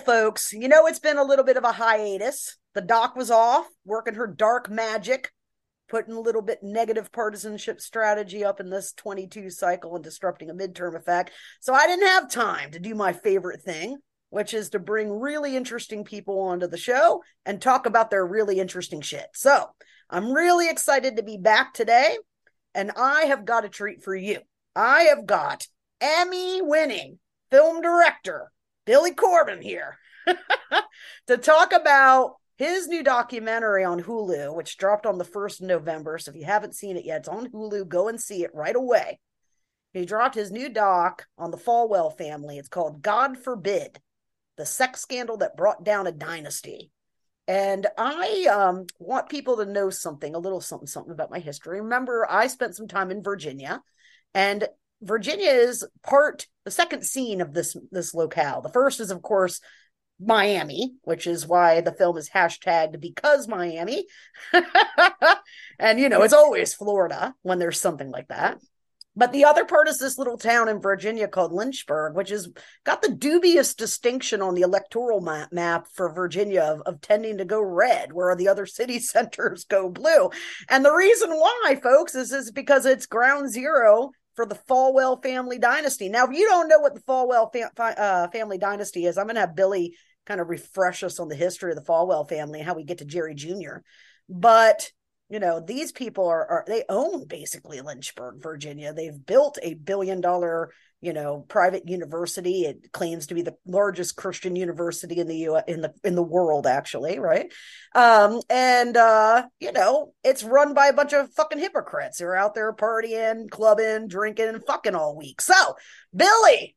folks. 0.00 0.52
You 0.52 0.68
know, 0.68 0.86
it's 0.86 0.98
been 0.98 1.18
a 1.18 1.24
little 1.24 1.44
bit 1.44 1.56
of 1.56 1.64
a 1.64 1.72
hiatus. 1.72 2.56
The 2.74 2.80
doc 2.80 3.16
was 3.16 3.30
off, 3.30 3.66
working 3.84 4.14
her 4.14 4.26
dark 4.26 4.70
magic, 4.70 5.30
putting 5.88 6.14
a 6.14 6.20
little 6.20 6.42
bit 6.42 6.60
negative 6.62 7.12
partisanship 7.12 7.80
strategy 7.80 8.44
up 8.44 8.60
in 8.60 8.70
this 8.70 8.92
22 8.92 9.50
cycle 9.50 9.94
and 9.94 10.04
disrupting 10.04 10.48
a 10.48 10.54
midterm 10.54 10.96
effect. 10.96 11.32
So 11.60 11.74
I 11.74 11.86
didn't 11.86 12.06
have 12.06 12.30
time 12.30 12.70
to 12.70 12.78
do 12.78 12.94
my 12.94 13.12
favorite 13.12 13.62
thing, 13.62 13.98
which 14.30 14.54
is 14.54 14.70
to 14.70 14.78
bring 14.78 15.10
really 15.10 15.56
interesting 15.56 16.04
people 16.04 16.40
onto 16.40 16.68
the 16.68 16.78
show 16.78 17.22
and 17.44 17.60
talk 17.60 17.86
about 17.86 18.10
their 18.10 18.24
really 18.24 18.60
interesting 18.60 19.00
shit. 19.00 19.26
So 19.34 19.66
I'm 20.08 20.32
really 20.32 20.70
excited 20.70 21.16
to 21.16 21.22
be 21.22 21.36
back 21.36 21.74
today, 21.74 22.16
and 22.74 22.92
I 22.96 23.22
have 23.22 23.44
got 23.44 23.64
a 23.64 23.68
treat 23.68 24.02
for 24.02 24.14
you. 24.14 24.38
I 24.76 25.02
have 25.02 25.26
got 25.26 25.66
Emmy 26.00 26.62
winning 26.62 27.18
film 27.50 27.82
director 27.82 28.50
Billy 28.90 29.14
Corben 29.14 29.62
here 29.62 29.98
to 31.28 31.36
talk 31.38 31.72
about 31.72 32.32
his 32.56 32.88
new 32.88 33.04
documentary 33.04 33.84
on 33.84 34.02
Hulu, 34.02 34.52
which 34.56 34.78
dropped 34.78 35.06
on 35.06 35.16
the 35.16 35.24
1st 35.24 35.60
of 35.60 35.66
November. 35.68 36.18
So 36.18 36.32
if 36.32 36.36
you 36.36 36.44
haven't 36.44 36.74
seen 36.74 36.96
it 36.96 37.04
yet, 37.04 37.18
it's 37.18 37.28
on 37.28 37.52
Hulu. 37.52 37.86
Go 37.86 38.08
and 38.08 38.20
see 38.20 38.42
it 38.42 38.50
right 38.52 38.74
away. 38.74 39.20
He 39.92 40.04
dropped 40.04 40.34
his 40.34 40.50
new 40.50 40.68
doc 40.68 41.26
on 41.38 41.52
the 41.52 41.56
Falwell 41.56 42.18
family. 42.18 42.58
It's 42.58 42.68
called 42.68 43.00
God 43.00 43.38
Forbid 43.38 44.00
The 44.56 44.66
Sex 44.66 45.02
Scandal 45.02 45.36
That 45.36 45.56
Brought 45.56 45.84
Down 45.84 46.08
a 46.08 46.12
Dynasty. 46.12 46.90
And 47.46 47.86
I 47.96 48.46
um, 48.52 48.86
want 48.98 49.28
people 49.28 49.58
to 49.58 49.66
know 49.66 49.90
something, 49.90 50.34
a 50.34 50.40
little 50.40 50.60
something, 50.60 50.88
something 50.88 51.12
about 51.12 51.30
my 51.30 51.38
history. 51.38 51.80
Remember, 51.80 52.26
I 52.28 52.48
spent 52.48 52.74
some 52.74 52.88
time 52.88 53.12
in 53.12 53.22
Virginia, 53.22 53.82
and 54.34 54.66
Virginia 55.02 55.50
is 55.50 55.86
part 56.02 56.46
the 56.64 56.70
second 56.70 57.04
scene 57.04 57.40
of 57.40 57.54
this 57.54 57.76
this 57.90 58.14
locale. 58.14 58.60
The 58.60 58.68
first 58.68 59.00
is, 59.00 59.10
of 59.10 59.22
course, 59.22 59.60
Miami, 60.20 60.94
which 61.02 61.26
is 61.26 61.46
why 61.46 61.80
the 61.80 61.92
film 61.92 62.16
is 62.18 62.28
hashtagged 62.28 63.00
because 63.00 63.48
Miami. 63.48 64.06
and 65.78 65.98
you 65.98 66.08
know, 66.08 66.22
it's 66.22 66.34
always 66.34 66.74
Florida 66.74 67.34
when 67.42 67.58
there's 67.58 67.80
something 67.80 68.10
like 68.10 68.28
that. 68.28 68.58
But 69.16 69.32
the 69.32 69.44
other 69.44 69.64
part 69.64 69.88
is 69.88 69.98
this 69.98 70.18
little 70.18 70.38
town 70.38 70.68
in 70.68 70.80
Virginia 70.80 71.26
called 71.26 71.52
Lynchburg, 71.52 72.14
which 72.14 72.30
has 72.30 72.48
got 72.84 73.02
the 73.02 73.10
dubious 73.10 73.74
distinction 73.74 74.40
on 74.40 74.54
the 74.54 74.62
electoral 74.62 75.20
map, 75.20 75.52
map 75.52 75.88
for 75.92 76.12
Virginia 76.12 76.62
of, 76.62 76.82
of 76.82 77.00
tending 77.00 77.38
to 77.38 77.44
go 77.44 77.60
red, 77.60 78.12
where 78.12 78.34
the 78.36 78.48
other 78.48 78.66
city 78.66 78.98
centers 79.00 79.64
go 79.64 79.88
blue. 79.88 80.30
And 80.68 80.84
the 80.84 80.94
reason 80.94 81.30
why, 81.30 81.80
folks, 81.82 82.14
is, 82.14 82.32
is 82.32 82.52
because 82.52 82.86
it's 82.86 83.06
ground 83.06 83.50
zero 83.50 84.12
for 84.34 84.46
the 84.46 84.58
Falwell 84.68 85.22
family 85.22 85.58
dynasty. 85.58 86.08
Now, 86.08 86.26
if 86.26 86.36
you 86.36 86.46
don't 86.46 86.68
know 86.68 86.78
what 86.78 86.94
the 86.94 87.00
Falwell 87.00 87.50
uh, 87.78 88.28
family 88.28 88.58
dynasty 88.58 89.06
is, 89.06 89.18
I'm 89.18 89.26
going 89.26 89.34
to 89.34 89.42
have 89.42 89.56
Billy 89.56 89.96
kind 90.26 90.40
of 90.40 90.48
refresh 90.48 91.02
us 91.02 91.18
on 91.18 91.28
the 91.28 91.36
history 91.36 91.72
of 91.72 91.76
the 91.76 91.84
Falwell 91.84 92.28
family 92.28 92.60
and 92.60 92.66
how 92.66 92.74
we 92.74 92.84
get 92.84 92.98
to 92.98 93.04
Jerry 93.04 93.34
Jr. 93.34 93.78
But 94.28 94.90
you 95.30 95.38
know, 95.38 95.60
these 95.60 95.92
people 95.92 96.26
are, 96.26 96.44
are 96.44 96.64
they 96.66 96.82
own 96.88 97.26
basically 97.26 97.80
Lynchburg, 97.80 98.42
Virginia. 98.42 98.92
They've 98.92 99.24
built 99.24 99.58
a 99.62 99.74
billion 99.74 100.20
dollar 100.20 100.72
you 101.00 101.12
know 101.12 101.44
private 101.48 101.88
university. 101.88 102.62
It 102.62 102.92
claims 102.92 103.26
to 103.26 103.34
be 103.34 103.42
the 103.42 103.56
largest 103.66 104.16
christian 104.16 104.56
university 104.56 105.18
in 105.18 105.26
the 105.26 105.36
U 105.36 105.60
in 105.66 105.80
the 105.80 105.92
in 106.04 106.14
the 106.14 106.22
world 106.22 106.66
actually 106.66 107.18
right? 107.18 107.52
Um 107.94 108.40
and 108.48 108.96
uh 108.96 109.46
you 109.58 109.72
know 109.72 110.12
it's 110.24 110.44
run 110.44 110.74
by 110.74 110.88
a 110.88 110.92
bunch 110.92 111.12
of 111.12 111.32
fucking 111.32 111.58
hypocrites. 111.58 112.18
Who 112.18 112.26
are 112.26 112.36
out 112.36 112.54
there 112.54 112.72
partying 112.72 113.50
clubbing 113.50 114.08
drinking 114.08 114.60
fucking 114.66 114.94
all 114.94 115.16
week. 115.16 115.40
So 115.40 115.76
billy 116.14 116.76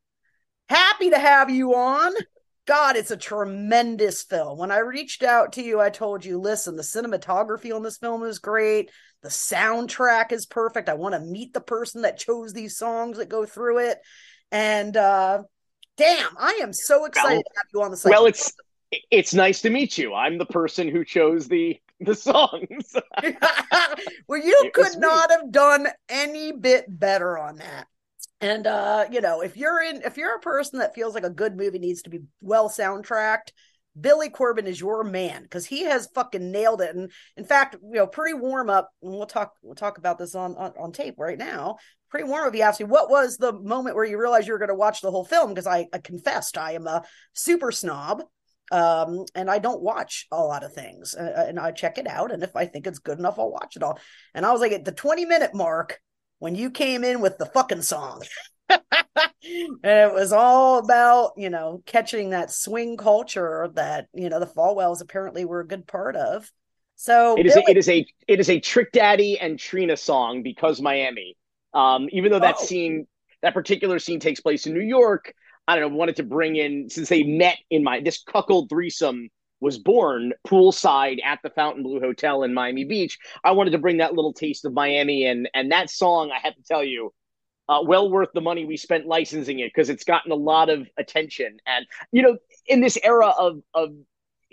happy 0.69 1.09
to 1.09 1.19
have 1.19 1.49
you 1.49 1.75
on. 1.75 2.13
God, 2.65 2.95
it's 2.95 3.11
a 3.11 3.17
tremendous 3.17 4.23
film. 4.23 4.57
When 4.57 4.71
I 4.71 4.79
reached 4.79 5.21
out 5.21 5.53
to 5.53 5.61
you, 5.61 5.81
I 5.81 5.89
told 5.89 6.23
you, 6.23 6.39
listen, 6.39 6.77
the 6.77 6.83
cinematography 6.83 7.75
on 7.75 7.83
this 7.83 7.97
film 7.97 8.23
is 8.23 8.39
great. 8.39 8.89
The 9.23 9.29
soundtrack 9.29 10.31
is 10.31 10.45
perfect. 10.45 10.89
I 10.89 10.93
want 10.93 11.15
to 11.15 11.19
meet 11.19 11.53
the 11.53 11.61
person 11.61 12.03
that 12.03 12.19
chose 12.19 12.53
these 12.53 12.77
songs 12.77 13.17
that 13.17 13.29
go 13.29 13.45
through 13.45 13.79
it. 13.79 13.99
And 14.51 14.95
uh 14.95 15.43
damn, 15.97 16.37
I 16.37 16.59
am 16.61 16.73
so 16.73 17.05
excited 17.05 17.35
well, 17.35 17.43
to 17.43 17.49
have 17.55 17.65
you 17.73 17.81
on 17.81 17.91
the 17.91 17.97
site. 17.97 18.11
Well, 18.11 18.25
it's 18.25 18.53
it's 19.09 19.33
nice 19.33 19.61
to 19.61 19.69
meet 19.69 19.97
you. 19.97 20.13
I'm 20.13 20.37
the 20.37 20.45
person 20.45 20.87
who 20.87 21.03
chose 21.03 21.47
the 21.47 21.79
the 21.99 22.15
songs. 22.15 22.95
well, 24.27 24.41
you 24.41 24.61
it 24.65 24.73
could 24.73 24.99
not 24.99 25.31
have 25.31 25.51
done 25.51 25.87
any 26.09 26.51
bit 26.51 26.85
better 26.87 27.37
on 27.37 27.57
that. 27.57 27.87
And 28.41 28.67
uh, 28.67 29.05
you 29.09 29.21
know, 29.21 29.41
if 29.41 29.55
you're 29.55 29.81
in 29.81 30.01
if 30.03 30.17
you're 30.17 30.35
a 30.35 30.39
person 30.39 30.79
that 30.79 30.95
feels 30.95 31.13
like 31.13 31.23
a 31.23 31.29
good 31.29 31.55
movie 31.55 31.79
needs 31.79 32.01
to 32.03 32.09
be 32.09 32.21
well 32.41 32.69
soundtracked, 32.69 33.51
Billy 33.99 34.29
Corben 34.29 34.67
is 34.67 34.79
your 34.79 35.03
man 35.03 35.43
because 35.43 35.65
he 35.65 35.83
has 35.83 36.09
fucking 36.15 36.51
nailed 36.51 36.81
it. 36.81 36.95
And 36.95 37.11
in 37.37 37.45
fact, 37.45 37.75
you 37.81 37.93
know, 37.93 38.07
pretty 38.07 38.33
warm 38.33 38.69
up, 38.69 38.89
and 39.01 39.11
we'll 39.11 39.25
talk 39.25 39.53
we'll 39.61 39.75
talk 39.75 39.97
about 39.97 40.17
this 40.17 40.35
on 40.35 40.55
on, 40.55 40.73
on 40.79 40.91
tape 40.91 41.15
right 41.17 41.37
now. 41.37 41.77
Pretty 42.09 42.27
warm 42.27 42.47
up, 42.47 42.55
you 42.55 42.61
asked 42.61 42.79
me 42.79 42.85
what 42.85 43.09
was 43.09 43.37
the 43.37 43.53
moment 43.53 43.95
where 43.95 44.05
you 44.05 44.19
realized 44.19 44.47
you 44.47 44.53
were 44.53 44.59
going 44.59 44.69
to 44.69 44.75
watch 44.75 45.01
the 45.01 45.11
whole 45.11 45.25
film 45.25 45.49
because 45.49 45.67
I, 45.67 45.87
I 45.93 45.97
confessed 45.99 46.57
I 46.57 46.73
am 46.73 46.87
a 46.87 47.03
super 47.33 47.71
snob 47.71 48.23
um 48.71 49.25
and 49.35 49.51
i 49.51 49.59
don't 49.59 49.81
watch 49.81 50.25
a 50.31 50.41
lot 50.41 50.63
of 50.63 50.73
things 50.73 51.15
uh, 51.15 51.45
and 51.47 51.59
i 51.59 51.69
check 51.71 51.97
it 51.97 52.07
out 52.07 52.31
and 52.31 52.43
if 52.43 52.55
i 52.55 52.65
think 52.65 52.87
it's 52.87 52.99
good 52.99 53.19
enough 53.19 53.37
i'll 53.37 53.51
watch 53.51 53.75
it 53.75 53.83
all 53.83 53.99
and 54.33 54.45
i 54.45 54.51
was 54.51 54.61
like 54.61 54.71
at 54.71 54.85
the 54.85 54.91
20 54.91 55.25
minute 55.25 55.53
mark 55.53 55.99
when 56.39 56.55
you 56.55 56.71
came 56.71 57.03
in 57.03 57.19
with 57.19 57.37
the 57.37 57.45
fucking 57.45 57.81
song 57.81 58.21
and 59.43 59.79
it 59.83 60.13
was 60.13 60.31
all 60.31 60.79
about 60.79 61.31
you 61.37 61.49
know 61.49 61.81
catching 61.85 62.31
that 62.31 62.51
swing 62.51 62.97
culture 62.97 63.69
that 63.73 64.07
you 64.13 64.29
know 64.29 64.39
the 64.39 64.47
Falwells 64.47 65.01
apparently 65.01 65.45
were 65.45 65.59
a 65.59 65.67
good 65.67 65.87
part 65.87 66.15
of. 66.15 66.51
So 66.95 67.35
it 67.37 67.45
is 67.45 67.53
Billy- 67.53 67.65
a, 67.67 67.71
it 67.71 67.77
is 67.77 67.89
a 67.89 68.05
it 68.27 68.39
is 68.39 68.49
a 68.49 68.59
Trick 68.59 68.91
Daddy 68.91 69.39
and 69.39 69.59
Trina 69.59 69.97
song 69.97 70.43
because 70.43 70.81
Miami. 70.81 71.35
Um, 71.73 72.07
even 72.11 72.31
though 72.31 72.39
that 72.39 72.57
oh. 72.59 72.63
scene 72.63 73.07
that 73.41 73.53
particular 73.53 73.99
scene 73.99 74.19
takes 74.19 74.39
place 74.39 74.67
in 74.67 74.73
New 74.73 74.85
York, 74.85 75.33
I 75.67 75.75
don't 75.75 75.91
know. 75.91 75.97
Wanted 75.97 76.17
to 76.17 76.23
bring 76.23 76.55
in 76.55 76.89
since 76.89 77.09
they 77.09 77.23
met 77.23 77.57
in 77.69 77.83
my 77.83 77.99
this 77.99 78.23
cuckold 78.23 78.69
threesome 78.69 79.29
was 79.59 79.79
born 79.79 80.33
poolside 80.45 81.23
at 81.23 81.39
the 81.41 81.49
Fontainebleau 81.49 82.01
Hotel 82.01 82.43
in 82.43 82.53
Miami 82.53 82.83
Beach. 82.83 83.17
I 83.43 83.51
wanted 83.51 83.71
to 83.71 83.77
bring 83.77 83.97
that 83.97 84.13
little 84.13 84.33
taste 84.33 84.65
of 84.65 84.73
Miami 84.73 85.25
and 85.25 85.49
and 85.53 85.71
that 85.71 85.89
song. 85.89 86.31
I 86.31 86.39
have 86.45 86.55
to 86.55 86.63
tell 86.63 86.83
you, 86.83 87.13
uh, 87.69 87.79
well 87.85 88.09
worth 88.09 88.29
the 88.33 88.41
money 88.41 88.65
we 88.65 88.77
spent 88.77 89.05
licensing 89.05 89.59
it 89.59 89.71
because 89.73 89.89
it's 89.89 90.03
gotten 90.03 90.31
a 90.31 90.35
lot 90.35 90.69
of 90.69 90.87
attention. 90.97 91.57
And 91.65 91.85
you 92.11 92.21
know, 92.21 92.37
in 92.67 92.81
this 92.81 92.97
era 93.03 93.27
of 93.27 93.61
of 93.73 93.93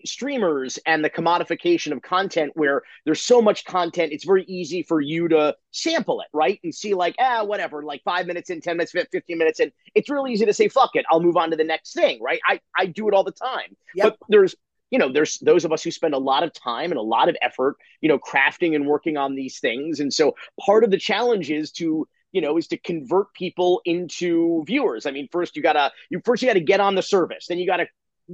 streamers 0.05 0.79
and 0.87 1.05
the 1.05 1.11
commodification 1.11 1.93
of 1.93 2.03
content 2.03 2.53
where 2.55 2.83
there's 3.05 3.21
so 3.21 3.43
much 3.43 3.65
content 3.65 4.13
it's 4.13 4.25
very 4.25 4.45
easy 4.45 4.83
for 4.83 5.01
you 5.01 5.29
to 5.29 5.55
sample 5.73 6.21
it 6.21 6.29
right 6.33 6.59
and 6.65 6.75
see 6.75 6.95
like 6.95 7.15
ah 7.21 7.45
whatever 7.45 7.83
like 7.83 8.03
five 8.03 8.27
minutes 8.27 8.49
in 8.49 8.61
10 8.63 8.77
minutes 8.77 8.93
15 8.93 9.37
minutes 9.37 9.61
and 9.61 9.73
it's 9.95 10.09
really 10.09 10.33
easy 10.33 10.47
to 10.47 10.55
say 10.55 10.69
fuck 10.69 10.91
it 10.95 11.05
i'll 11.11 11.21
move 11.21 11.37
on 11.37 11.51
to 11.51 11.57
the 11.57 11.65
next 11.65 11.93
thing 11.93 12.19
right 12.23 12.41
i 12.47 12.59
i 12.77 12.87
do 12.87 13.09
it 13.09 13.15
all 13.15 13.25
the 13.25 13.31
time 13.31 13.77
yep. 13.95 14.17
but 14.19 14.27
there's 14.29 14.55
you 14.91 14.99
know 14.99 15.13
there's 15.13 15.39
those 15.41 15.65
of 15.65 15.73
us 15.73 15.83
who 15.83 15.91
spend 15.91 16.15
a 16.15 16.19
lot 16.19 16.43
of 16.43 16.53
time 16.53 16.91
and 16.91 16.99
a 16.99 17.03
lot 17.03 17.29
of 17.29 17.37
effort 17.43 17.77
you 18.01 18.09
know 18.09 18.19
crafting 18.19 18.75
and 18.75 18.87
working 18.87 19.17
on 19.17 19.35
these 19.35 19.59
things 19.59 20.01
and 20.01 20.13
so 20.13 20.35
part 20.65 20.85
of 20.85 20.91
the 20.91 20.99
challenge 20.99 21.51
is 21.51 21.71
to 21.73 22.09
you 22.33 22.41
know, 22.41 22.57
is 22.57 22.69
to 22.69 22.77
convert 22.77 23.33
people 23.35 23.81
into 23.85 24.65
viewers. 24.67 25.07
I 25.07 25.11
mean, 25.11 25.29
first 25.31 25.57
you 25.57 25.63
gotta 25.63 25.93
you 26.09 26.21
first 26.25 26.43
you 26.43 26.49
gotta 26.49 26.61
get 26.61 26.81
on 26.81 26.95
the 26.95 27.03
service, 27.03 27.47
then 27.47 27.59
you 27.59 27.67
gotta 27.67 27.87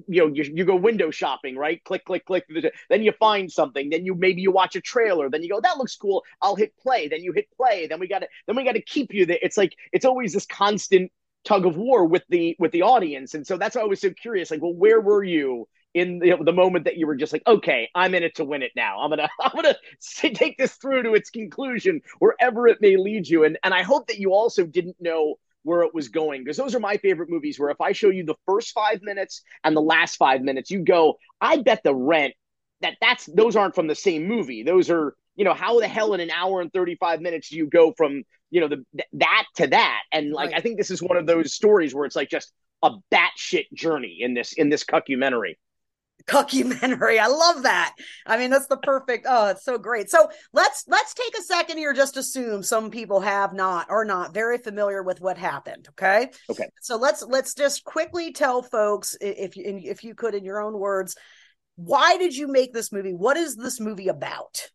you 0.09 0.21
know 0.21 0.33
you, 0.33 0.45
you 0.55 0.65
go 0.65 0.77
window 0.77 1.11
shopping 1.11 1.57
right? 1.57 1.83
Click 1.85 2.05
click 2.05 2.25
click. 2.27 2.45
Then 2.89 3.03
you 3.03 3.13
find 3.13 3.51
something. 3.51 3.91
Then 3.91 4.05
you 4.05 4.15
maybe 4.15 4.43
you 4.43 4.51
watch 4.51 4.77
a 4.77 4.81
trailer. 4.81 5.31
Then 5.31 5.43
you 5.43 5.49
go 5.49 5.61
that 5.61 5.79
looks 5.79 5.97
cool. 5.97 6.23
I'll 6.43 6.57
hit 6.57 6.77
play. 6.77 7.09
Then 7.09 7.23
you 7.23 7.33
hit 7.33 7.49
play. 7.57 7.87
Then 7.87 8.01
we 8.01 8.09
got 8.09 8.21
to 8.21 8.29
then 8.47 8.57
we 8.57 8.65
got 8.65 8.73
to 8.73 8.83
keep 8.83 9.13
you 9.13 9.27
there. 9.27 9.39
It's 9.41 9.57
like 9.57 9.75
it's 9.93 10.05
always 10.05 10.33
this 10.33 10.47
constant 10.47 11.11
tug 11.45 11.65
of 11.65 11.77
war 11.77 12.05
with 12.05 12.25
the 12.29 12.57
with 12.59 12.73
the 12.73 12.83
audience. 12.83 13.35
And 13.35 13.47
so 13.47 13.57
that's 13.57 13.77
why 13.77 13.83
i 13.83 13.87
was 13.87 14.01
so 14.01 14.11
curious 14.11 14.51
like 14.51 14.61
well 14.61 14.75
where 14.75 15.01
were 15.01 15.25
you 15.25 15.67
in 15.97 16.19
the, 16.19 16.37
the 16.45 16.53
moment 16.53 16.85
that 16.85 16.99
you 16.99 17.07
were 17.07 17.17
just 17.17 17.33
like, 17.33 17.43
okay, 17.47 17.89
I'm 17.95 18.15
in 18.15 18.23
it 18.23 18.35
to 18.35 18.45
win 18.45 18.63
it 18.63 18.73
now. 18.77 19.01
I'm 19.01 19.09
gonna 19.09 19.31
I'm 19.41 19.53
gonna 19.55 19.77
take 20.03 20.59
this 20.59 20.75
through 20.75 21.05
to 21.05 21.15
its 21.15 21.31
conclusion, 21.31 22.03
wherever 22.19 22.69
it 22.69 22.83
may 22.83 22.99
lead 22.99 23.27
you. 23.27 23.45
And 23.45 23.59
and 23.65 23.73
I 23.73 23.83
hope 23.83 24.07
that 24.09 24.19
you 24.19 24.35
also 24.35 24.67
didn't 24.67 24.97
know 25.01 25.37
where 25.63 25.83
it 25.83 25.95
was 25.95 26.09
going 26.09 26.45
because 26.45 26.59
those 26.59 26.75
are 26.75 26.81
my 26.81 26.99
favorite 26.99 27.31
movies. 27.31 27.59
Where 27.59 27.71
if 27.71 27.81
I 27.81 27.93
show 27.93 28.11
you 28.11 28.25
the 28.25 28.37
first 28.45 28.75
five 28.75 29.01
minutes 29.03 29.41
and 29.65 29.75
the 29.75 29.81
last 29.81 30.17
five 30.17 30.43
minutes, 30.43 30.71
you 30.71 30.85
go, 30.85 31.17
I 31.41 31.63
bet 31.63 31.83
the 31.83 31.95
rent 31.95 32.35
that 32.83 32.99
that's 33.01 33.25
those 33.25 33.57
aren't 33.57 33.75
from 33.75 33.87
the 33.87 33.95
same 33.95 34.29
movie. 34.29 34.65
Those 34.65 34.91
are 34.91 35.15
you 35.35 35.47
know 35.47 35.55
how 35.55 35.81
the 35.81 35.89
hell 35.89 36.13
in 36.13 36.21
an 36.21 36.31
hour 36.31 36.61
and 36.61 36.71
35 36.75 37.23
minutes 37.23 37.49
do 37.49 37.57
you 37.57 37.69
go 37.69 37.93
from 37.97 38.23
you 38.51 38.61
know 38.61 38.69
the 38.69 38.85
that 39.15 39.45
to 39.57 39.67
that 39.67 40.03
and 40.13 40.33
like 40.33 40.51
right. 40.51 40.59
i 40.59 40.61
think 40.61 40.77
this 40.77 40.91
is 40.91 41.03
one 41.03 41.17
of 41.17 41.27
those 41.27 41.53
stories 41.53 41.95
where 41.95 42.07
it's 42.07 42.17
like 42.17 42.31
just 42.31 42.53
a 42.83 42.91
batshit 43.13 43.71
journey 43.75 44.19
in 44.21 44.33
this 44.33 44.55
in 44.55 44.71
this 44.71 44.85
documentary 44.85 45.59
Cuckumentary. 46.27 47.21
I 47.21 47.29
love 47.29 47.63
that. 47.63 47.95
I 48.27 48.37
mean, 48.37 48.51
that's 48.51 48.67
the 48.67 48.79
perfect. 48.79 49.27
Oh, 49.29 49.51
it's 49.51 49.65
so 49.65 49.79
great. 49.79 50.11
So 50.11 50.29
let's 50.53 50.85
let's 50.89 51.15
take 51.15 51.39
a 51.39 51.43
second 51.43 51.79
here. 51.79 51.93
Just 51.93 52.17
assume 52.17 52.63
some 52.65 52.91
people 52.91 53.21
have 53.21 53.53
not 53.53 53.87
or 53.91 54.05
not 54.05 54.35
very 54.35 54.59
familiar 54.59 55.03
with 55.03 55.21
what 55.21 55.39
happened. 55.39 55.87
Okay. 55.91 56.31
Okay. 56.51 56.69
So 56.81 56.97
let's 56.97 57.23
let's 57.23 57.55
just 57.55 57.85
quickly 57.85 58.33
tell 58.33 58.63
folks, 58.63 59.17
if 59.21 59.57
you 59.57 59.65
if 59.85 60.03
you 60.03 60.15
could, 60.15 60.35
in 60.35 60.45
your 60.45 60.61
own 60.61 60.77
words, 60.79 61.17
why 61.77 62.17
did 62.17 62.35
you 62.35 62.49
make 62.49 62.73
this 62.73 62.91
movie? 62.91 63.13
What 63.13 63.37
is 63.37 63.55
this 63.55 63.79
movie 63.79 64.09
about? 64.09 64.69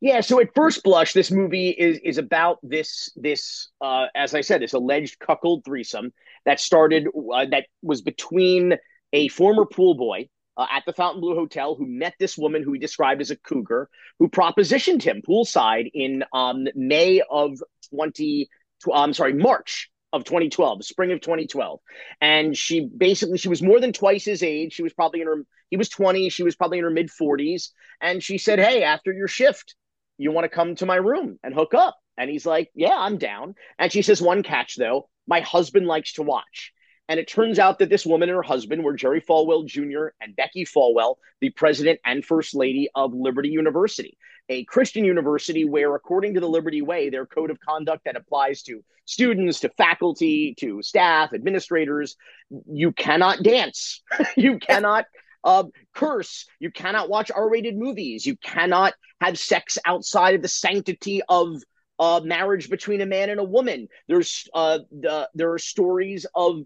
Yeah, 0.00 0.20
so 0.20 0.40
at 0.40 0.54
first 0.54 0.82
blush, 0.82 1.14
this 1.14 1.30
movie 1.30 1.70
is 1.70 1.98
is 2.04 2.18
about 2.18 2.58
this 2.62 3.10
this 3.16 3.70
uh, 3.80 4.06
as 4.14 4.34
I 4.34 4.42
said, 4.42 4.60
this 4.60 4.74
alleged 4.74 5.18
cuckold 5.18 5.64
threesome 5.64 6.12
that 6.44 6.60
started 6.60 7.08
uh, 7.32 7.46
that 7.46 7.66
was 7.82 8.02
between 8.02 8.76
a 9.16 9.28
former 9.28 9.64
pool 9.64 9.94
boy 9.94 10.28
uh, 10.58 10.66
at 10.70 10.84
the 10.84 10.92
Fontainebleau 10.92 11.34
Hotel 11.34 11.74
who 11.74 11.86
met 11.86 12.14
this 12.20 12.36
woman 12.36 12.62
who 12.62 12.72
he 12.72 12.78
described 12.78 13.22
as 13.22 13.30
a 13.30 13.36
cougar, 13.36 13.88
who 14.18 14.28
propositioned 14.28 15.02
him 15.02 15.22
poolside 15.26 15.90
in 15.94 16.22
um, 16.34 16.66
May 16.74 17.22
of 17.30 17.58
twenty. 17.90 18.50
I'm 18.92 19.14
sorry, 19.14 19.32
March 19.32 19.90
of 20.12 20.24
2012, 20.24 20.84
spring 20.84 21.12
of 21.12 21.20
2012. 21.22 21.80
And 22.20 22.56
she 22.56 22.88
basically 22.94 23.38
she 23.38 23.48
was 23.48 23.62
more 23.62 23.80
than 23.80 23.94
twice 23.94 24.26
his 24.26 24.42
age. 24.42 24.74
She 24.74 24.82
was 24.82 24.92
probably 24.92 25.22
in 25.22 25.26
her 25.26 25.44
he 25.70 25.78
was 25.78 25.88
20, 25.88 26.28
she 26.28 26.42
was 26.42 26.54
probably 26.54 26.78
in 26.78 26.84
her 26.84 26.90
mid 26.90 27.08
40s, 27.08 27.70
and 28.02 28.22
she 28.22 28.36
said, 28.36 28.58
"Hey, 28.58 28.82
after 28.82 29.12
your 29.12 29.28
shift, 29.28 29.74
you 30.18 30.30
want 30.30 30.44
to 30.44 30.54
come 30.54 30.74
to 30.76 30.86
my 30.86 30.96
room 30.96 31.38
and 31.42 31.54
hook 31.54 31.72
up?" 31.72 31.96
And 32.18 32.28
he's 32.28 32.44
like, 32.44 32.70
"Yeah, 32.74 32.96
I'm 32.96 33.16
down." 33.16 33.54
And 33.78 33.90
she 33.90 34.02
says, 34.02 34.20
"One 34.20 34.42
catch 34.42 34.76
though, 34.76 35.08
my 35.26 35.40
husband 35.40 35.86
likes 35.86 36.12
to 36.14 36.22
watch." 36.22 36.74
And 37.08 37.20
it 37.20 37.28
turns 37.28 37.58
out 37.58 37.78
that 37.78 37.88
this 37.88 38.04
woman 38.04 38.28
and 38.28 38.36
her 38.36 38.42
husband 38.42 38.82
were 38.82 38.94
Jerry 38.94 39.20
Falwell 39.20 39.66
Jr. 39.66 40.08
and 40.20 40.34
Becky 40.34 40.64
Falwell, 40.64 41.16
the 41.40 41.50
president 41.50 42.00
and 42.04 42.24
first 42.24 42.54
lady 42.54 42.88
of 42.94 43.14
Liberty 43.14 43.48
University, 43.48 44.18
a 44.48 44.64
Christian 44.64 45.04
university 45.04 45.64
where, 45.64 45.94
according 45.94 46.34
to 46.34 46.40
the 46.40 46.48
Liberty 46.48 46.82
Way, 46.82 47.10
their 47.10 47.26
code 47.26 47.50
of 47.50 47.60
conduct 47.60 48.04
that 48.04 48.16
applies 48.16 48.62
to 48.62 48.82
students, 49.04 49.60
to 49.60 49.68
faculty, 49.70 50.54
to 50.58 50.82
staff, 50.82 51.32
administrators, 51.32 52.16
you 52.66 52.92
cannot 52.92 53.42
dance. 53.42 54.02
you 54.36 54.58
cannot 54.58 55.06
uh, 55.44 55.64
curse. 55.94 56.46
You 56.58 56.72
cannot 56.72 57.08
watch 57.08 57.30
R 57.34 57.48
rated 57.48 57.76
movies. 57.76 58.26
You 58.26 58.36
cannot 58.36 58.94
have 59.20 59.38
sex 59.38 59.78
outside 59.86 60.34
of 60.34 60.42
the 60.42 60.48
sanctity 60.48 61.22
of 61.28 61.62
uh, 61.98 62.20
marriage 62.22 62.68
between 62.68 63.00
a 63.00 63.06
man 63.06 63.30
and 63.30 63.40
a 63.40 63.44
woman. 63.44 63.88
There's 64.08 64.48
uh, 64.52 64.80
the, 64.90 65.30
there 65.34 65.52
are 65.52 65.58
stories 65.58 66.26
of 66.34 66.62